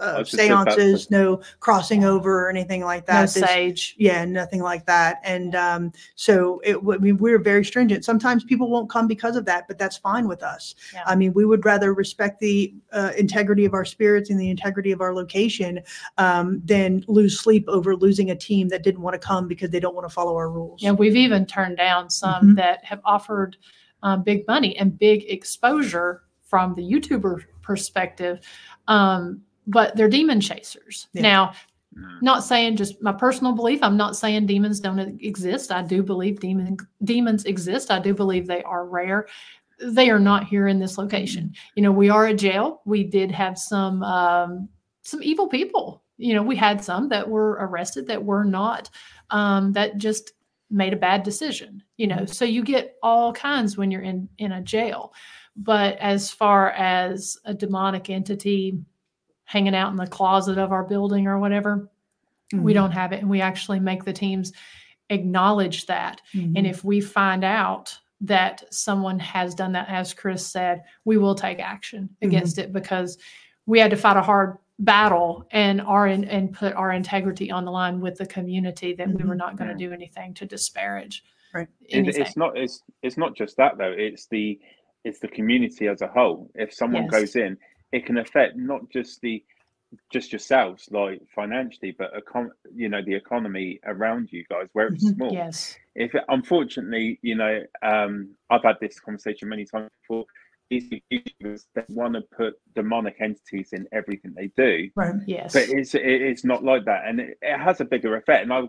[0.00, 3.22] uh, was just about to- seances, no crossing over or anything like no that.
[3.32, 5.20] This- sage yeah, nothing like that.
[5.24, 8.04] And um, so it, I mean, we're very stringent.
[8.04, 10.74] Sometimes people won't come because of that, but that's fine with us.
[10.94, 11.02] Yeah.
[11.06, 14.92] I mean, we would rather respect the uh, integrity of our spirits and the integrity
[14.92, 15.80] of our location
[16.16, 19.80] um, than lose sleep over losing a team that didn't want to come because they
[19.80, 20.82] don't want to follow our rules.
[20.82, 22.56] Yeah, we've even turned down some Mhm.
[22.56, 23.56] that have offered
[24.02, 28.40] um, big money and big exposure from the YouTuber perspective,
[28.86, 31.08] um, but they're demon chasers.
[31.12, 31.22] Yeah.
[31.22, 31.52] Now,
[31.98, 32.22] Mm.
[32.22, 33.82] not saying just my personal belief.
[33.82, 35.72] I'm not saying demons don't exist.
[35.72, 37.90] I do believe demon demons exist.
[37.90, 39.26] I do believe they are rare.
[39.80, 41.52] They are not here in this location.
[41.74, 42.82] You know, we are a jail.
[42.84, 44.68] We did have some um,
[45.02, 46.02] some evil people.
[46.16, 48.90] You know, we had some that were arrested that were not
[49.30, 50.32] um, that just
[50.70, 51.82] made a bad decision.
[51.96, 55.12] You know, so you get all kinds when you're in in a jail.
[55.56, 58.78] But as far as a demonic entity
[59.48, 61.88] hanging out in the closet of our building or whatever,
[62.52, 62.74] we Mhm.
[62.74, 64.52] don't have it and we actually make the teams
[65.08, 66.52] acknowledge that Mhm.
[66.56, 71.34] and if we find out that someone has done that as kris said we will
[71.34, 73.16] take action against it because
[73.64, 77.64] we had to fight a hard battle and our in, and put our integrity on
[77.64, 79.38] the line with the community that we were Mhm.
[79.38, 79.88] not going to Yeah.
[79.88, 81.24] do anything to disparage
[81.54, 81.68] Right.
[81.90, 82.20] Anything.
[82.22, 84.58] it's not it's it's not just that though it's the
[85.04, 87.10] it's the community as a whole if someone Yes.
[87.12, 87.56] goes in
[87.92, 89.42] it can affect not just the
[90.12, 95.04] just yourselves like financially but econ- you know the economy around you guys where it's
[95.10, 95.14] Mhm.
[95.14, 100.26] small yes if unfortunately you know um i've had this conversation many times before
[100.68, 105.14] these YouTubers they want to put demonic entities in everything they do Right.
[105.26, 108.42] yes but it's it, it's not like that and it, it has a bigger effect
[108.42, 108.62] and i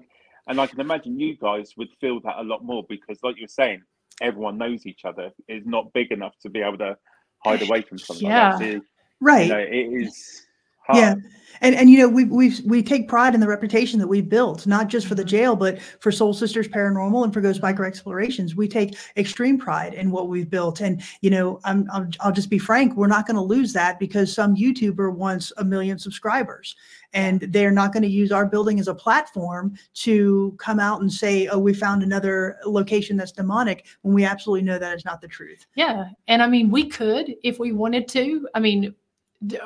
[0.48, 3.50] and i can imagine you guys would feel that a lot more because like you're
[3.50, 3.82] saying
[4.22, 6.98] everyone knows each other is not big enough to be able to
[7.44, 8.56] hide away from something Yeah.
[8.58, 8.82] like
[9.22, 9.48] Right.
[9.48, 10.46] you know it is
[10.86, 11.16] hard Yeah.
[11.62, 14.66] And and you know we we we take pride in the reputation that we've built,
[14.66, 15.28] not just for the Mhm.
[15.28, 18.56] jail, but for Soul Sisters Paranormal and for Ghost Biker Explorations.
[18.56, 22.50] We take extreme pride in what we've built, and you know I'm, I'll I'll just
[22.50, 26.78] be frank, we're not going to lose that because some YouTuber wants a million subscribers,
[27.12, 31.12] and they're not going to use our building as a platform to come out and
[31.12, 35.20] say, oh, we found another location that's demonic, when we absolutely know that is not
[35.20, 35.66] the truth.
[35.76, 36.06] Yeah.
[36.30, 38.48] And I mean, we could if we wanted to.
[38.56, 38.96] I mean,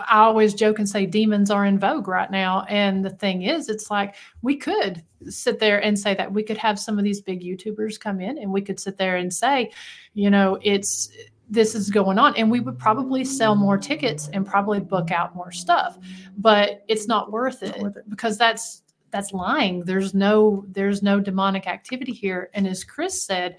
[0.07, 2.63] I always joke and say demons are in vogue right now.
[2.69, 6.57] And the thing is, it's like we could sit there and say that we could
[6.57, 9.71] have some of these big YouTubers come in and we could sit there and say,
[10.13, 11.09] you know, it's
[11.49, 12.35] this is going on.
[12.35, 15.97] And we would probably sell more tickets and probably book out more stuff.
[16.37, 18.09] But it's not worth it, Not worth it.
[18.09, 19.83] because that's that's lying.
[19.85, 22.49] There's no there's no demonic activity here.
[22.53, 23.57] And as Kris said,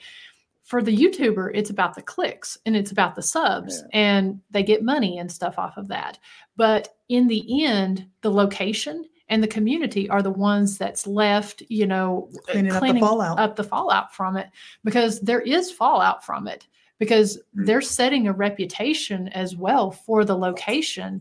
[0.64, 3.98] for the YouTuber, it's about the clicks and it's about the subs, Yeah.
[4.00, 6.18] and they get money and stuff off of that.
[6.56, 11.86] But in the end, the location and the community are the ones that's left, you
[11.86, 13.38] know, Cleaning up the fallout.
[13.38, 14.48] up the fallout from it
[14.84, 16.66] because there is fallout from it
[16.98, 17.66] because Mm.
[17.66, 21.20] they're setting a reputation as well for the location.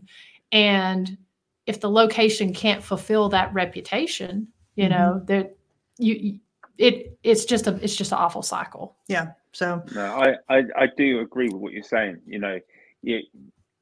[0.52, 1.18] And
[1.66, 4.90] if the location can't fulfill that reputation, you Mhm.
[4.90, 5.56] know, that
[5.98, 6.40] you
[6.78, 8.96] it it's just a it's just an awful cycle.
[9.08, 9.32] Yeah.
[9.52, 12.20] So No, I, I, I do agree with what you're saying.
[12.26, 12.58] You know,
[13.02, 13.20] you,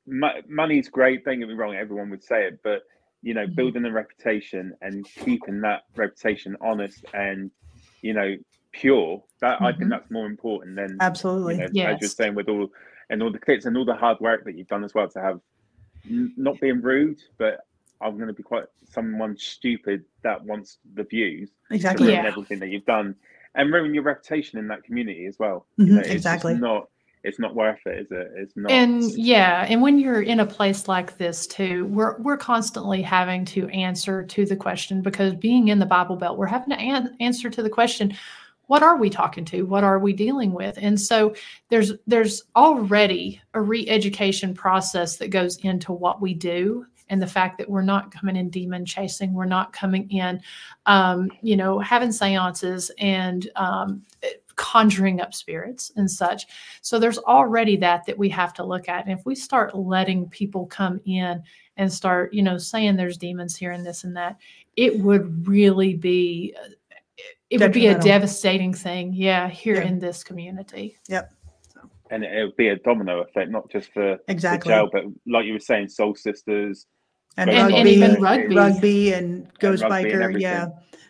[0.07, 1.24] mo- money's great.
[1.24, 1.74] Don't get me wrong.
[1.74, 2.82] Everyone would say it, but
[3.22, 3.55] you know, Mhm.
[3.55, 7.51] building a reputation and keeping that reputation honest and
[8.03, 8.36] you know
[8.72, 9.22] pure.
[9.40, 9.78] That I Mhm.
[9.78, 11.55] think that's more important than absolutely.
[11.72, 12.68] you know, as you're saying with all
[13.11, 15.20] and all the clips and all the hard work that you've done as well to
[15.20, 15.40] have
[16.11, 17.61] n- not being rude, but
[18.03, 22.09] I'm going to be quite someone stupid that wants the views to Exactly.
[22.09, 22.28] ruin Yeah.
[22.30, 23.14] everything that you've done
[23.55, 25.66] and ruin your reputation in that community as well.
[25.78, 26.55] Mhm, You know, it's exactly.
[26.55, 26.88] not
[27.24, 28.32] it's not worth it, is it?
[28.34, 28.72] It's not.
[28.72, 33.44] And yeah, and when you're in a place like this too, we're we're constantly having
[33.46, 37.14] to answer to the question because being in the Bible Belt, we're having to an-
[37.20, 38.12] answer to the question,
[38.66, 39.62] what are we talking to?
[39.62, 40.76] What are we dealing with?
[40.82, 41.32] And so
[41.68, 47.59] there's there's already a re-education process that goes into what we do and the fact
[47.59, 50.41] that we're not coming in demon chasing, we're not coming in,
[50.87, 54.03] um, you know, having seances and um,
[54.57, 56.47] conjuring up spirits and such.
[56.81, 59.07] So there's already that that we have to look at.
[59.07, 61.43] And if we start letting people come in
[61.77, 64.39] and start, you know, saying there's demons here and this and that,
[64.77, 66.57] it would really be
[67.51, 69.83] it would be a devastating thing, yeah, here Yeah.
[69.89, 70.97] in this community.
[71.11, 71.31] Yep.
[72.11, 74.71] And it would be a domino effect, not just for Exactly.
[74.71, 76.87] the jail, but like you were saying, Soul Sisters.
[77.37, 78.55] And, And- and rugby, and- rugby.
[78.57, 80.20] rugby and Ghost rugby Biker.
[80.22, 80.43] everything.
[80.43, 80.68] yeah.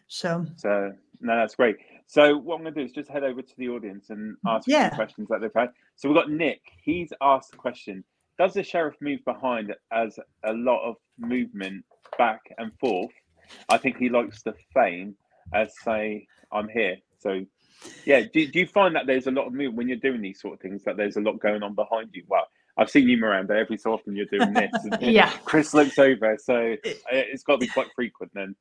[0.09, 1.77] So So no, that's great.
[2.07, 4.69] So what I'm going to do is just head over to the audience and ask
[4.69, 4.89] Yeah.
[4.91, 5.71] few questions that they've had.
[5.97, 6.61] So we've got Nick.
[6.83, 8.05] He's asked a question:
[8.39, 11.85] Does the sheriff move behind as a lot of movement
[12.19, 13.13] back and forth?
[13.69, 15.17] I think he likes the fame
[15.55, 17.45] as say, "I'm here." So
[18.05, 20.41] yeah, do, do you find that there's a lot of movement when you're doing these
[20.41, 20.85] sort of things?
[20.85, 22.25] That there's a lot going on behind you.
[22.29, 22.47] Well,
[22.79, 23.55] I've seen you, Miranda.
[23.55, 24.71] Every so often you're doing this.
[25.01, 25.31] Yeah.
[25.45, 26.55] Kris looks over, so
[26.85, 28.55] uh, it's got to be quite frequent then.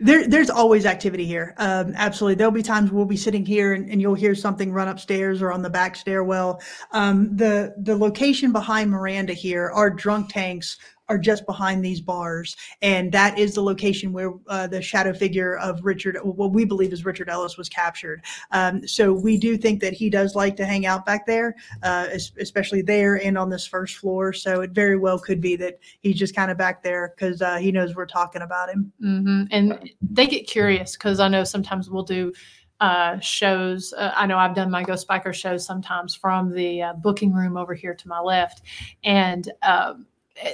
[0.00, 1.54] there, there's always activity here.
[1.58, 2.36] Um, absolutely.
[2.36, 5.52] There'll be times we'll be sitting here and, and you'll hear something run upstairs or
[5.52, 6.60] on the back stairwell.
[6.92, 10.78] Um, the, the location behind Miranda here, are drunk tanks
[11.08, 12.56] are just behind these bars.
[12.82, 16.92] And that is the location where uh, the shadow figure of Richard, what we believe
[16.92, 18.24] is Richard Ellis was captured.
[18.50, 22.08] Um, so we do think that he does like to hang out back there, uh,
[22.38, 24.32] especially there and on this first floor.
[24.32, 27.56] So it very well could be that he's just kind of back there because uh,
[27.56, 28.92] he knows we're talking about him.
[29.00, 32.32] hmm And they get curious because I know sometimes we'll do
[32.80, 33.94] uh, shows.
[33.96, 37.56] Uh, I know I've done my Ghost Biker shows sometimes from the uh, booking room
[37.56, 38.62] over here to my left,
[39.02, 40.06] and um,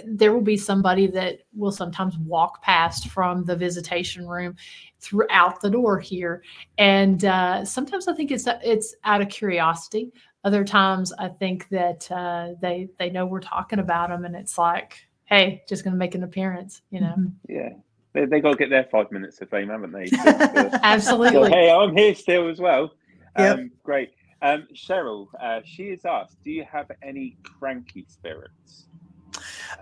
[0.07, 4.57] there will be somebody that will sometimes walk past from the visitation room
[5.01, 6.43] throughout the door here,
[6.79, 10.13] and uh, sometimes I think it's it's out of curiosity.
[10.45, 14.59] Other times I think that uh, they they know we're talking about them, and it's
[14.59, 17.15] like, hey, just going to make an appearance, you know.
[17.17, 17.33] Mhm.
[17.49, 17.71] Yeah,
[18.13, 20.07] they they got to get their five minutes of fame, haven't they?
[20.07, 21.51] Just, uh, So, Absolutely.
[21.51, 22.93] hey, I'm here still as well.
[23.39, 23.59] Yep.
[23.59, 24.11] Um, great.
[24.43, 28.89] Um, Cheryl, uh, she has asked, do you have any cranky spirits?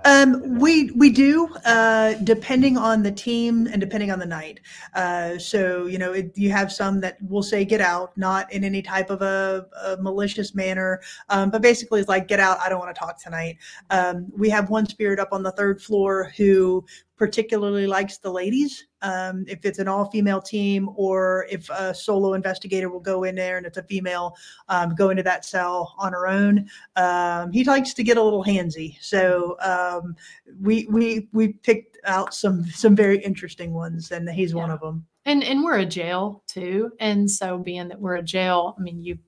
[0.05, 4.61] Um, we we do, uh, depending on the team and depending on the night.
[4.95, 8.65] Uh, so you know, it, you have some that will say "get out," not in
[8.65, 12.69] any type of a, a malicious manner, um, but basically it's like "get out." I
[12.69, 13.59] don't want to talk tonight.
[13.91, 16.85] Um, we have one spirit up on the third floor who
[17.21, 18.87] particularly likes the ladies.
[19.03, 23.59] Um, if it's an all-female team, or if a solo investigator will go in there
[23.59, 24.35] and it's a female,
[24.69, 26.67] um, go into that cell on her own
[26.97, 28.97] um, he likes to get a little handsy.
[29.01, 30.17] So um,
[30.61, 35.07] we we we picked out some some very interesting ones, and he's one of them.
[35.27, 39.05] and and we're a jail too and so being that we're a jail i mean
[39.05, 39.19] you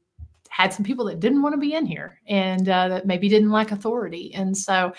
[0.49, 3.51] had some people that didn't want to be in here and uh, that maybe didn't
[3.51, 4.93] like authority and so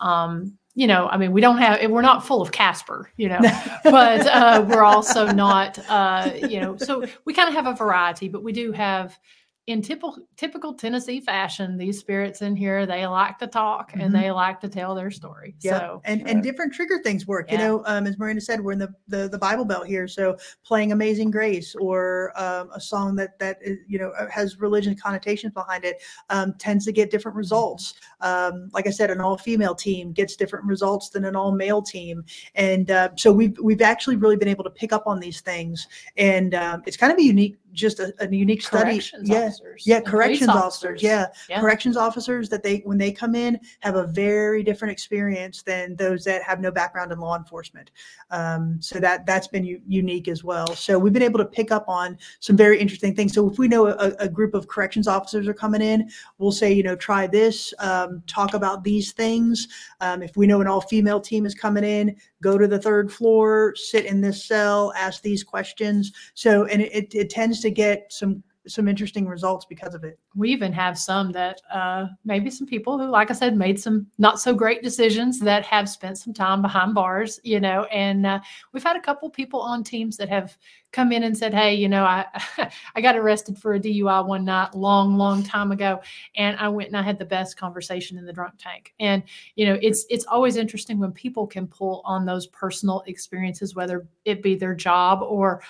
[0.00, 3.40] um you know i mean we don't have we're not full of casper you know
[3.84, 8.28] but uh, we're also not uh you know so we kind of have a variety
[8.28, 9.18] but we do have
[9.66, 14.04] in typical typical Tennessee fashion, these spirits in here they like to talk Mhm.
[14.04, 15.54] and they like to tell their story.
[15.60, 16.28] Yeah, So and Yeah.
[16.28, 17.50] and different trigger things work.
[17.50, 20.36] You know, um, as Miranda said, we're in the, the the Bible Belt here, so
[20.64, 25.00] playing Amazing Grace or um, a song that that is, you know uh, has religious
[25.00, 27.94] connotations behind it um, tends to get different results.
[28.20, 31.80] Um, like I said, an all female team gets different results than an all male
[31.80, 32.22] team,
[32.54, 35.88] and uh, so we've we've actually really been able to pick up on these things,
[36.18, 38.92] and um, it's kind of a unique just a, a unique study.
[38.92, 39.82] Corrections Yeah, officers.
[39.86, 41.02] yeah, and corrections officers.
[41.02, 41.60] Yeah, Yeah.
[41.60, 46.24] corrections officers that they when they come in have a very different experience than those
[46.24, 47.90] that have no background in law enforcement.
[48.30, 50.68] Um, so that that's been u- unique as well.
[50.68, 53.34] So we've been able to pick up on some very interesting things.
[53.34, 56.08] So if we know a, a group of corrections officers are coming in,
[56.38, 59.68] we'll say, you know, try this, um, talk about these things.
[60.00, 63.74] Um, if we know an all-female team is coming in, go to the third floor,
[63.74, 66.12] sit in this cell, ask these questions.
[66.34, 70.18] So and it, it, it tends to get some some interesting results because of it.
[70.34, 74.06] we even have some that uh, maybe some people who, like I said, made some
[74.18, 77.84] not so great decisions that have spent some time behind bars, you know.
[77.84, 78.40] And uh,
[78.72, 80.56] we've had a couple people on teams that have
[80.92, 82.24] come in and said, "Hey, you know, I
[82.94, 86.00] I got arrested for a DUI one night, long, long time ago,
[86.36, 89.22] and I went and I had the best conversation in the drunk tank." And
[89.56, 94.06] you know, it's it's always interesting when people can pull on those personal experiences, whether
[94.24, 95.62] it be their job or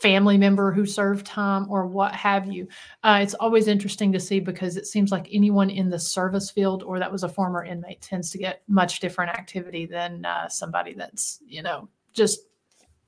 [0.00, 2.66] family member who served time or what have you
[3.04, 6.82] uh, it's always interesting to see because it seems like anyone in the service field
[6.82, 10.94] or that was a former inmate tends to get much different activity than uh, somebody
[10.94, 12.40] that's you know just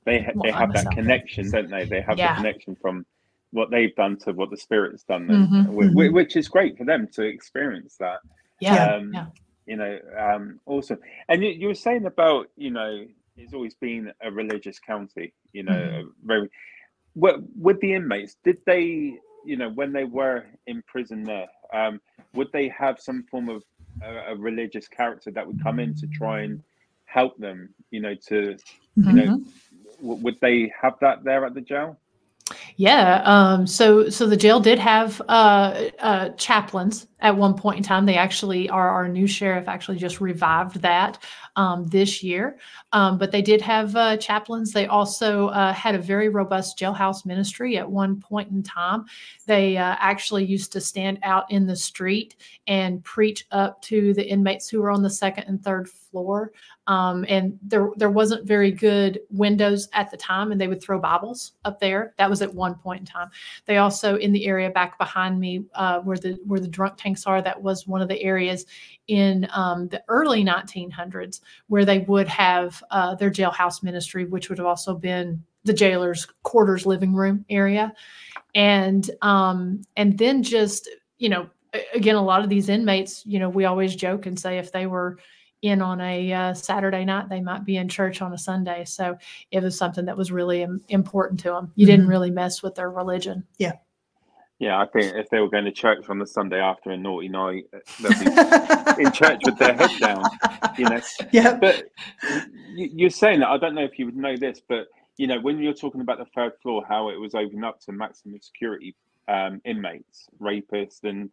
[0.05, 1.85] They ha- they have that connection, don't they?
[1.85, 2.29] They have Yeah.
[2.35, 3.05] the connection from
[3.51, 5.93] what they've done to what the spirit's done, then, Mhm, whi- mhm.
[5.93, 8.19] whi- which is great for them to experience that.
[8.61, 9.25] yeah um, yeah.
[9.65, 13.05] you know um awesome and you, you were saying about you know
[13.37, 16.09] it's always been a religious county you know Mhm.
[16.23, 16.49] very
[17.15, 21.99] with the inmates did they you know when they were in prison there um
[22.33, 23.63] would they have some form of
[24.01, 26.61] a, a religious character that would come in to try and
[27.05, 28.55] help them you know to
[29.03, 29.43] you know Mhm.
[29.97, 32.00] w- would they have that there at the jail
[32.81, 33.21] Yeah.
[33.25, 38.07] Um, so so the jail did have uh, uh, chaplains at one point in time.
[38.07, 41.23] They actually are our new sheriff actually just revived that
[41.55, 42.57] um, this year.
[42.91, 44.71] Um, but they did have uh, chaplains.
[44.71, 49.05] They also uh, had a very robust jailhouse ministry at one point in time.
[49.45, 54.27] They uh, actually used to stand out in the street and preach up to the
[54.27, 56.51] inmates who were on the second and third floor.
[56.91, 60.99] Um, and there there wasn't very good windows at the time, and they would throw
[60.99, 62.13] Bibles up there.
[62.17, 63.29] That was at one point in time.
[63.65, 67.25] They also in the area back behind me, uh, where the where the drunk tanks
[67.25, 67.41] are.
[67.41, 68.65] That was one of the areas
[69.07, 74.57] in um, the early 1900s where they would have uh, their jailhouse ministry, which would
[74.57, 77.93] have also been the jailer's quarters living room area,
[78.53, 80.89] and um, and then just
[81.19, 81.49] you know
[81.93, 84.87] again a lot of these inmates, you know, we always joke and say if they
[84.87, 85.17] were
[85.61, 88.83] in on a uh, Saturday night, they might be in church on a Sunday.
[88.85, 89.17] So
[89.51, 91.71] it was something that was really im- important to them.
[91.75, 92.09] You didn't Mhm.
[92.09, 93.45] really mess with their religion.
[93.59, 93.73] yeah
[94.59, 97.29] Yeah, i think if they were going to church on the sunday after a naughty
[97.29, 97.65] night
[97.99, 98.19] they'd
[98.97, 100.23] be in church with their head down
[100.77, 100.99] you know
[101.31, 101.57] yeah.
[101.57, 101.85] but
[102.75, 104.87] you- you're saying that I don't know if you would know this, but
[105.17, 107.91] you know when you're talking about the third floor, how it was opened up to
[107.91, 108.95] maximum security
[109.27, 111.29] um, inmates, rapists, and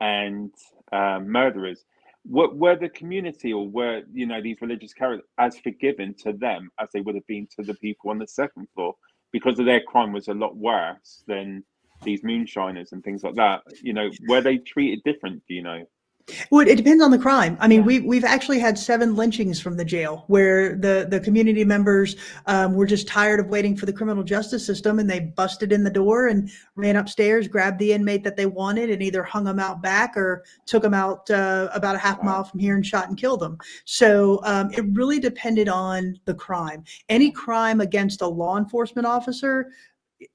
[0.00, 0.52] and
[0.92, 1.84] um, murderers.
[2.28, 6.70] Were, were the community or were you know these religious characters as forgiven to them
[6.80, 8.94] as they would have been to the people on the second floor
[9.32, 11.62] because of their crime was a lot worse than
[12.02, 13.62] these moonshiners and things like that.
[13.82, 15.42] You know, were they treated different?
[15.48, 15.84] Do you know?
[16.50, 17.56] Well, it depends on the crime.
[17.60, 17.86] I mean, Yeah.
[17.86, 22.16] we we've actually had seven lynchings from the jail where the the community members
[22.46, 25.84] um, were just tired of waiting for the criminal justice system, and they busted in
[25.84, 29.60] the door and ran upstairs, grabbed the inmate that they wanted, and either hung them
[29.60, 33.08] out back or took them out uh, about a half mile from here and shot
[33.08, 33.56] and killed them.
[33.84, 36.82] So um, it really depended on the crime.
[37.08, 39.68] Any crime against a law enforcement officer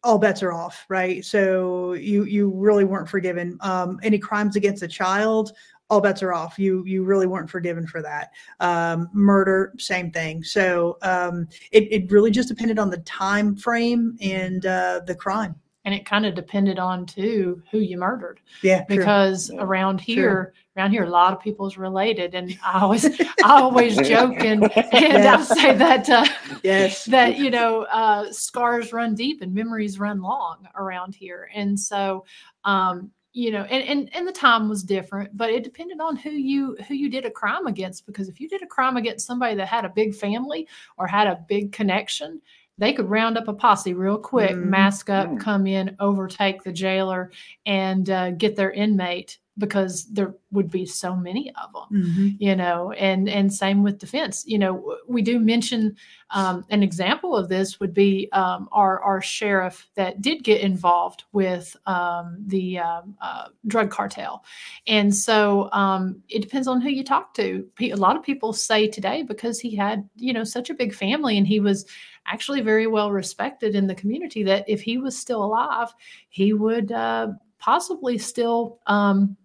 [0.03, 1.25] all bets are off, right?
[1.25, 3.57] So you you really weren't forgiven.
[3.61, 5.53] Um, any crimes against a child,
[5.91, 6.57] all bets are off.
[6.57, 8.31] You you really weren't forgiven for that.
[8.61, 10.41] Um, murder, same thing.
[10.41, 15.53] So um, it it really just depended on the time frame and uh, the crime.
[15.83, 18.39] And it kind of depended on too who you murdered.
[18.63, 19.63] Yeah, because Yeah.
[19.63, 24.37] around here around here a lot of people's related and i always i always joke
[24.37, 26.25] and, and i'll say that uh,
[26.63, 31.77] yes, that you know uh, scars run deep and memories run long around here and
[31.77, 32.23] so
[32.63, 36.31] um you know and, and and the time was different but it depended on who
[36.31, 39.55] you who you did a crime against because if you did a crime against somebody
[39.55, 40.67] that had a big family
[40.97, 42.41] or had a big connection
[42.77, 44.63] they could round up a posse real quick Mhm.
[44.69, 47.31] mask up come in overtake the jailer
[47.65, 52.37] and uh, get their inmate because there would be so many of them Mhm.
[52.39, 54.43] you know and and same with defense.
[54.47, 55.95] You know we do mention
[56.29, 61.25] um, an example of this would be um, our our sheriff that did get involved
[61.33, 64.43] with um, the um, uh, drug cartel.
[64.87, 67.67] And so um, it depends on who you talk to.
[67.81, 71.37] A lot of people say today because he had you know such a big family
[71.37, 71.85] and he was
[72.27, 75.91] actually very well respected in the community that if he was still alive
[76.29, 77.27] he would uh,
[77.57, 79.35] possibly still um,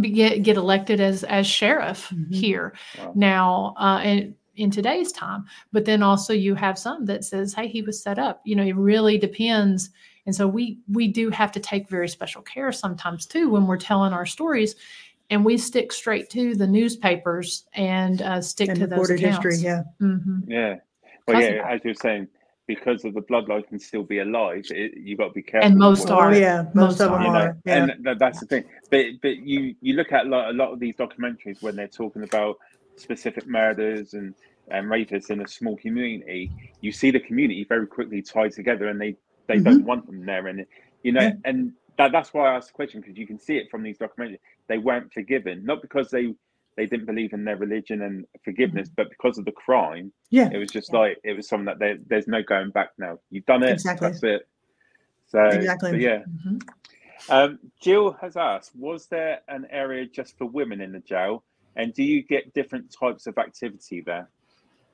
[0.00, 2.34] get, get elected as as sheriff Mhm.
[2.34, 3.12] here Wow.
[3.14, 5.44] now uh, in, in today's time.
[5.72, 8.64] But then also you have some that says, "Hey, he was set up." You know,
[8.64, 9.90] it really depends.
[10.26, 13.76] And so we we do have to take very special care sometimes too when we're
[13.76, 14.76] telling our stories,
[15.30, 19.44] and we stick straight to the newspapers and uh, stick And to those recorded accounts.
[19.56, 19.82] history, yeah.
[19.98, 20.76] hmm Yeah.
[21.26, 22.28] Well, Cousin yeah, as you're saying,
[22.66, 25.68] because of the bloodline can still be alive, it, you got to be careful.
[25.68, 26.34] And most what- Oh are.
[26.34, 27.24] yeah, most, Most of them are.
[27.26, 27.54] you know.
[27.64, 27.82] Yeah.
[27.84, 28.64] and that, that's the thing.
[28.90, 31.88] But but you you look at a lot, a lot of these documentaries when they're
[31.88, 32.56] talking about
[32.96, 34.34] specific murders and
[34.68, 39.00] and rapists in a small community, you see the community very quickly tied together, and
[39.00, 39.16] they
[39.48, 39.86] they don't mm-hmm.
[39.86, 40.64] want them there, and
[41.02, 41.32] you know, Yeah.
[41.44, 43.98] and that, that's why I asked the question because you can see it from these
[43.98, 44.38] documentaries.
[44.68, 46.34] They weren't forgiven, not because they
[46.76, 50.12] they didn't believe in their religion and forgiveness, but because of the crime.
[50.30, 50.48] Yeah.
[50.52, 53.18] It was just like it was something that there, there's no going back now.
[53.30, 53.70] You've done it.
[53.70, 54.08] Exactly.
[54.08, 54.48] That's it.
[55.28, 55.90] So, Exactly.
[55.90, 56.22] so yeah.
[56.44, 56.58] hmm
[57.30, 61.44] Um, Jill has asked, was there an area just for women in the jail?
[61.76, 64.28] And do you get different types of activity there?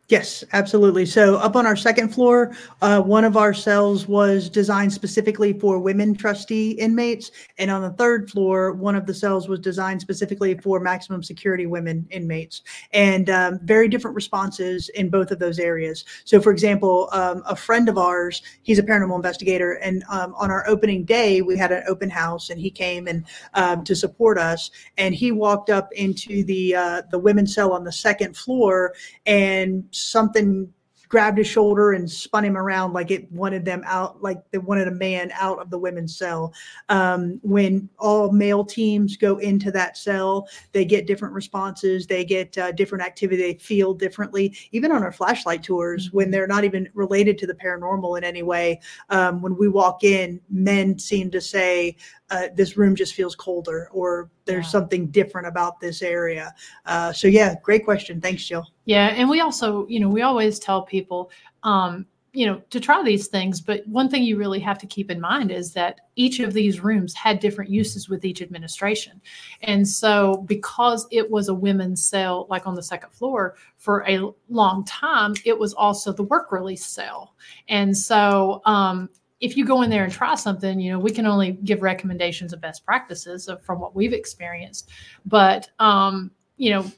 [0.09, 1.05] Yes, absolutely.
[1.05, 5.79] So up on our second floor, uh, one of our cells was designed specifically for
[5.79, 10.57] women trustee inmates, and on the third floor, one of the cells was designed specifically
[10.57, 12.63] for maximum security women inmates,
[12.95, 16.07] and um, very different responses in both of those areas.
[16.25, 20.51] So, for example, um, a friend of ours, he's a paranormal investigator, and um, on
[20.51, 24.39] our opening day, we had an open house, and he came and um, to support
[24.39, 28.95] us, and he walked up into the uh, the women's cell on the second floor
[29.27, 30.73] and something
[31.09, 34.89] grabbed his shoulder and spun him around like it wanted them out, like they wanted
[34.89, 36.53] a man out of the women's cell.
[36.89, 42.57] Um, when all male teams go into that cell, they get different responses, they get
[42.59, 44.57] uh, different activity, they feel differently.
[44.73, 48.43] Even on our flashlight tours, when they're not even related to the paranormal in any
[48.43, 51.97] way, um, when we walk in, men seem to say,
[52.31, 54.71] uh, this room just feels colder or there's Yeah.
[54.71, 56.53] something different about this area.
[56.87, 58.21] Uh, so yeah, great question.
[58.21, 58.65] Thanks, Jill.
[58.87, 61.31] Yeah, and we also, you know, we always tell people,
[61.63, 63.61] um, you know, to try these things.
[63.61, 66.81] But one thing you really have to keep in mind is that each of these
[66.81, 69.21] rooms had different uses with each administration.
[69.63, 74.21] And so, because it was a women's cell, like on the second floor for a
[74.49, 77.35] long time, it was also the work release cell.
[77.69, 79.09] And so, um,
[79.41, 82.53] if you go in there and try something, you know, we can only give recommendations
[82.53, 84.91] of best practices of, from what we've experienced.
[85.27, 86.91] But, um, you know,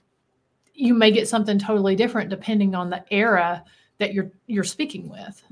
[0.74, 3.62] you may get something totally different depending on the era
[3.98, 5.42] that you're you're speaking with.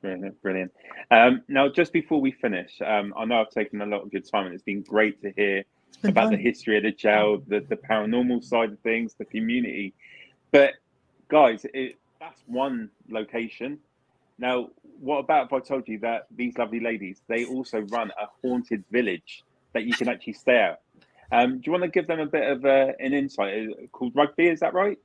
[0.00, 0.40] Brilliant.
[0.40, 0.72] brilliant.
[1.10, 4.22] Um, now, just before we finish, um, I know I've taken a lot of your
[4.22, 5.64] time and it's been great to hear
[6.04, 6.32] about fun.
[6.32, 9.92] the history of the jail, the, the paranormal side of things, the community.
[10.52, 10.74] But,
[11.28, 13.78] guys, it, that's one location.
[14.38, 14.70] Now,
[15.00, 18.84] what about if I told you that these lovely ladies, they also run a haunted
[18.90, 20.82] village that you can actually stay at?
[21.32, 23.54] Um, do you want to give them a bit of uh, an insight?
[23.54, 24.98] Is it called Rugby, is that right?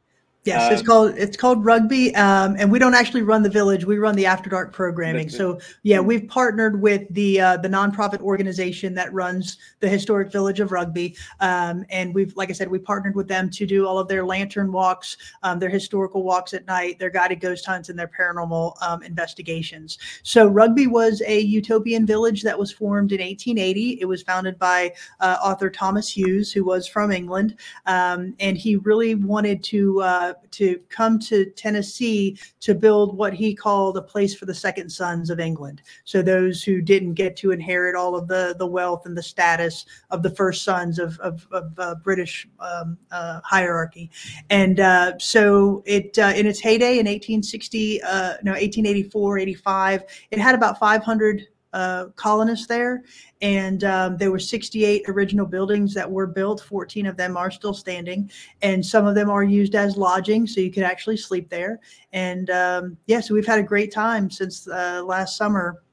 [0.46, 3.86] Yes, it's Um, called it's called rugby, um, and we don't actually run the village.
[3.86, 5.30] We run the after dark programming.
[5.30, 10.60] So yeah, we've partnered with the uh, the nonprofit organization that runs the historic village
[10.60, 13.98] of Rugby, um, and we've like I said, we partnered with them to do all
[13.98, 17.98] of their lantern walks, um, their historical walks at night, their guided ghost hunts, and
[17.98, 19.98] their paranormal um, investigations.
[20.24, 24.00] So Rugby was a utopian village that was formed in 1880.
[24.02, 27.56] It was founded by uh, author Thomas Hughes, who was from England
[27.86, 33.54] um, and he really wanted to uh, to come to Tennessee to build what he
[33.54, 35.82] called a place for the second sons of England.
[36.04, 39.86] So those who didn't get to inherit all of the the wealth and the status
[40.12, 44.10] of the first sons of of, of uh, British um, uh, hierarchy,
[44.50, 50.40] and uh, so it uh, in its heyday in 1860, uh, no 1884, 85, it
[50.40, 53.04] had about 500 uh, colonists there,
[53.42, 56.62] and um, there were 68 original buildings that were built.
[56.62, 58.32] 14 of them are still standing,
[58.62, 61.82] and some of them are used as lodging, so you can actually sleep there.
[62.14, 65.84] And um, yeah, so we've had a great time since uh, last summer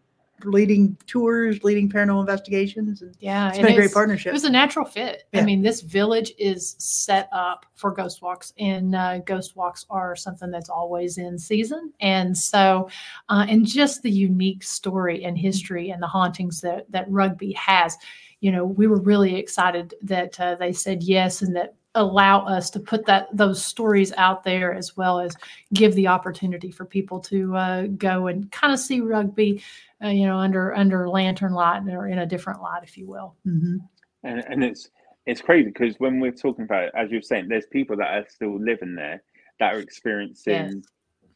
[0.44, 3.02] leading tours, leading paranormal investigations.
[3.02, 4.30] And Yeah, it's been a great partnership.
[4.30, 5.24] It was a natural fit.
[5.32, 5.40] Yeah.
[5.40, 10.16] I mean, this village is set up for ghost walks, and uh, ghost walks are
[10.16, 11.92] something that's always in season.
[12.00, 12.88] And so,
[13.28, 17.96] uh, and just the unique story and history and the hauntings that that Rugby has,
[18.40, 22.70] you know, we were really excited that uh, they said yes and that allow us
[22.70, 25.36] to put that those stories out there as well as
[25.74, 29.62] give the opportunity for people to uh, go and kind of see rugby
[30.04, 33.36] uh, you know under under lantern light or in a different light if you will
[33.46, 33.78] Mhm.
[34.24, 34.90] and, and it's
[35.26, 38.26] it's crazy because when we're talking about it, as you're saying, there's people that are
[38.28, 39.22] still living there
[39.60, 40.74] that are experiencing Yes.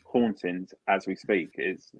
[0.04, 1.50] hauntings as we speak.
[1.58, 1.90] Is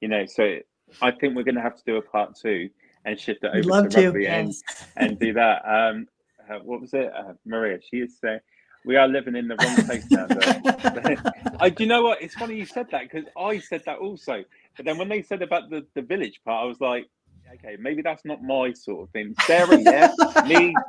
[0.00, 0.56] you know, so
[1.02, 2.70] I think we're going to have to do a part two
[3.04, 3.90] and shift it over love to to.
[3.90, 4.56] rugby and
[4.96, 5.62] and do that.
[5.68, 6.06] Um,
[6.50, 7.78] uh, what was it, uh, Maria?
[7.90, 8.40] She is saying
[8.84, 10.28] we are living in the wrong place now.
[11.60, 12.22] I, do you know what?
[12.22, 14.44] It's funny you said that because I said that also.
[14.78, 17.06] But then when they said about the, the village part, I was like,
[17.56, 19.34] okay, maybe that's not my sort of thing.
[19.46, 20.08] Sarah, yeah,
[20.46, 20.74] me.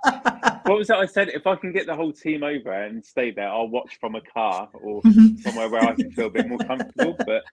[0.66, 1.30] What was it I said?
[1.30, 4.22] If I can get the whole team over and stay there, I'll watch from a
[4.22, 5.40] car or Mhm.
[5.42, 7.16] somewhere where I can feel a bit more comfortable.
[7.26, 7.44] But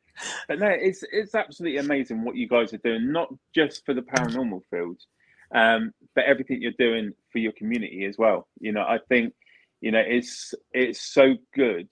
[0.49, 4.03] but no, it's it's absolutely amazing what you guys are doing, not just for the
[4.03, 5.01] paranormal field,
[5.55, 8.49] um, but everything you're doing for your community as well.
[8.61, 9.33] You know, I think
[9.81, 11.89] you know it's it's so good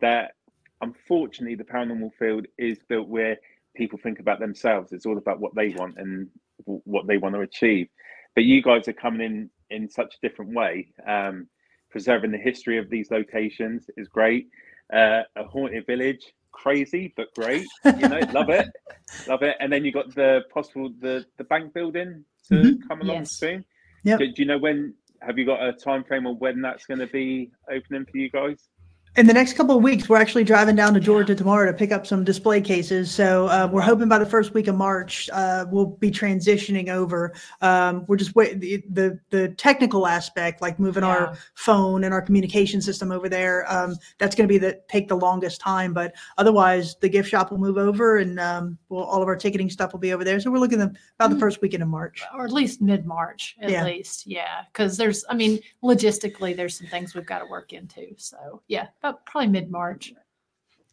[0.00, 0.32] that
[0.80, 3.36] unfortunately the paranormal field is built where
[3.74, 4.92] people think about themselves.
[4.92, 6.28] It's all about what they want and
[6.66, 7.88] w- what they want to achieve.
[8.34, 10.88] But you guys are coming in in such a different way.
[11.06, 11.48] Um,
[11.90, 14.48] preserving the history of these locations is great.
[14.92, 17.66] Uh, a haunted village, crazy but great.
[17.84, 18.66] You know, love it,
[19.26, 19.56] love it.
[19.60, 22.88] And then you got the possible the the bank building to Mhm.
[22.88, 23.38] come along Yes.
[23.38, 23.64] soon.
[24.04, 24.16] Yeah.
[24.18, 24.94] Do, do you know when?
[25.22, 28.28] Have you got a time frame on when that's going to be opening for you
[28.28, 28.68] guys?
[29.14, 31.92] In the next couple of weeks, we're actually driving down to Georgia tomorrow to pick
[31.92, 33.10] up some display cases.
[33.10, 37.34] So uh, we're hoping by the first week of March, uh, we'll be transitioning over.
[37.60, 41.10] Um, we're just wait the, the the technical aspect, like moving Yeah.
[41.10, 43.70] our phone and our communication system over there.
[43.70, 45.92] Um, that's going to be the take the longest time.
[45.92, 49.68] But otherwise, the gift shop will move over, and um, we'll, all of our ticketing
[49.68, 50.40] stuff will be over there.
[50.40, 51.40] So we're looking at about the Mm.
[51.40, 52.22] first weekend of March.
[52.34, 53.84] or at least mid-march at Yeah.
[53.84, 58.06] least yeah because there's i mean logistically there's some things we've got to work into
[58.16, 60.12] so yeah about probably mid-march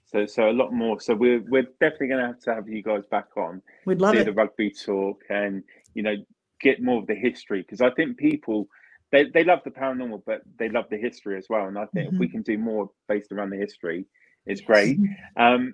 [0.05, 0.99] So so a lot more.
[0.99, 3.61] So we're we're definitely going to have to have you guys back on.
[3.85, 4.25] We'd love do it.
[4.25, 5.63] the rugby talk and
[5.93, 6.15] you know
[6.61, 8.67] get more of the history because I think people
[9.11, 12.13] they, they love the paranormal but they love the history as well and I think
[12.13, 14.05] if we can do more based around the history
[14.45, 14.99] it's great
[15.37, 15.73] um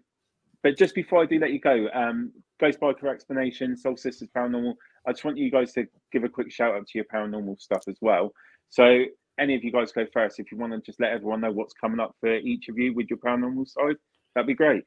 [0.63, 4.75] but just before I do let you go um Ghost Biker Explorations Soul Sisters Paranormal
[5.07, 7.83] I just want you guys to give a quick shout out to your paranormal stuff
[7.87, 8.31] as well
[8.69, 9.03] so
[9.39, 10.39] any of you guys go first.
[10.39, 12.93] If you want to just let everyone know what's coming up for each of you
[12.93, 13.95] with your paranormal side
[14.35, 14.83] that'd be great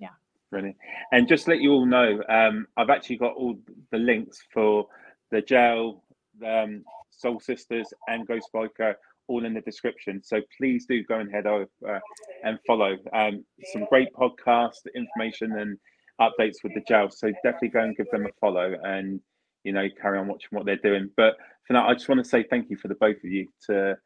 [0.00, 0.08] Yeah.
[0.50, 0.76] Brilliant.
[1.12, 3.56] And just to let you all know, um, I've actually got all
[3.92, 4.88] the links for
[5.30, 6.02] the jail,
[6.44, 8.96] um, Soul Sisters, and Ghost Biker
[9.30, 10.20] all in the description.
[10.22, 12.00] So please do go and head over uh,
[12.42, 12.96] and follow.
[13.14, 15.78] Um, some great podcast information and
[16.20, 17.08] updates with the jail.
[17.10, 19.20] So definitely go and give them a follow and
[19.62, 21.10] you know carry on watching what they're doing.
[21.16, 21.36] But
[21.66, 23.96] for now, I just want to say thank you for the both of you to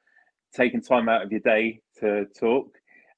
[0.54, 2.68] taking time out of your day to talk.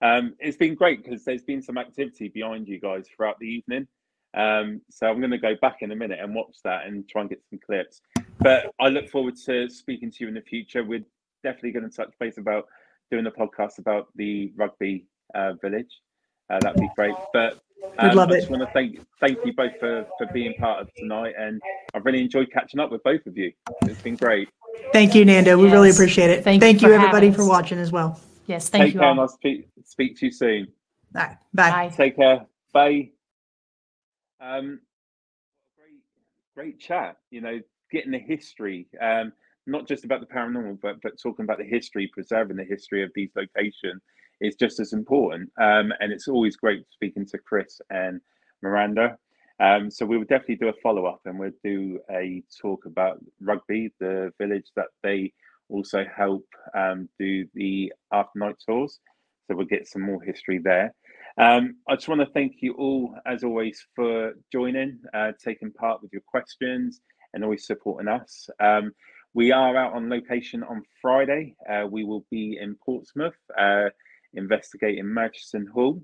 [0.01, 3.89] Um, it's been great because there's been some activity behind you guys throughout the evening.
[4.35, 7.23] Um, so I'm going to go back in a minute and watch that and try
[7.23, 8.01] and get some clips.
[8.39, 10.85] But I look forward to speaking to you in the future.
[10.85, 11.05] We're
[11.47, 12.67] definitely going to touch base about
[13.11, 16.01] doing a podcast about the rugby uh, village.
[16.51, 17.15] Uh, that'd be great.
[17.33, 18.41] But We'd um, love I it.
[18.41, 21.61] just want to thank thank you both for for being part of tonight, and
[21.95, 23.53] I've really enjoyed catching up with both of you.
[23.83, 24.49] It's been great.
[24.93, 25.57] Thank you, Nando.
[25.57, 26.43] We really appreciate it.
[26.43, 28.21] Thank Thank, you you, for everybody, for watching as well.
[28.47, 30.69] Yes, thank Take you care, I'll speak speak to you soon.
[31.15, 31.37] All right.
[31.55, 31.71] Bye.
[31.71, 31.89] Bye.
[31.89, 32.47] Take care.
[32.73, 33.11] Bye.
[34.41, 34.81] Um,
[35.77, 36.01] great,
[36.55, 37.17] great chat.
[37.31, 37.61] You know,
[37.91, 39.33] getting the history, um,
[39.67, 43.11] not just about the paranormal, but but talking about the history, preserving the history of
[43.15, 44.03] these locations
[44.41, 45.51] is just as important.
[45.61, 48.21] Um, and it's always great speaking to Kris and
[48.63, 49.17] Miranda.
[49.59, 53.19] Um, so we will definitely do a follow up, and we'll do a talk about
[53.41, 55.33] rugby, the village that they
[55.69, 56.45] also help
[56.75, 59.01] um, do the after night tours.
[59.47, 60.95] So we'll get some more history there.
[61.39, 66.03] Um, I just want to thank you all, as always, for joining, uh, taking part
[66.03, 67.01] with your questions,
[67.33, 68.49] and always supporting us.
[68.61, 68.93] Um,
[69.37, 71.55] we are out on location on Friday.
[71.71, 73.91] Uh, we will be in Portsmouth uh,
[74.33, 76.03] investigating Murchison Hall.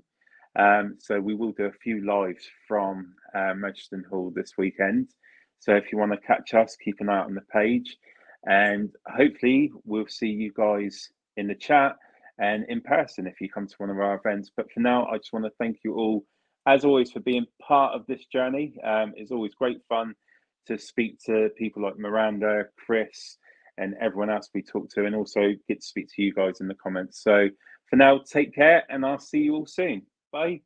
[0.55, 5.09] Um, so we will do a few lives from uh, Murchison Hall this weekend.
[5.57, 7.97] So if you want to catch us, keep an eye out on the page.
[8.45, 11.95] And hopefully, we'll see you guys in the chat
[12.37, 14.51] and in person if you come to one of our events.
[14.55, 16.23] But for now, I just want to thank you all,
[16.67, 18.75] as always, for being part of this journey.
[18.83, 20.13] Um, it's always great fun
[20.67, 23.37] to speak to people like Miranda, Kris,
[23.77, 26.67] and everyone else we talk to, and also get to speak to you guys in
[26.67, 27.21] the comments.
[27.23, 27.47] So
[27.89, 30.03] for now, take care, and I'll see you all soon.
[30.31, 30.61] Bye.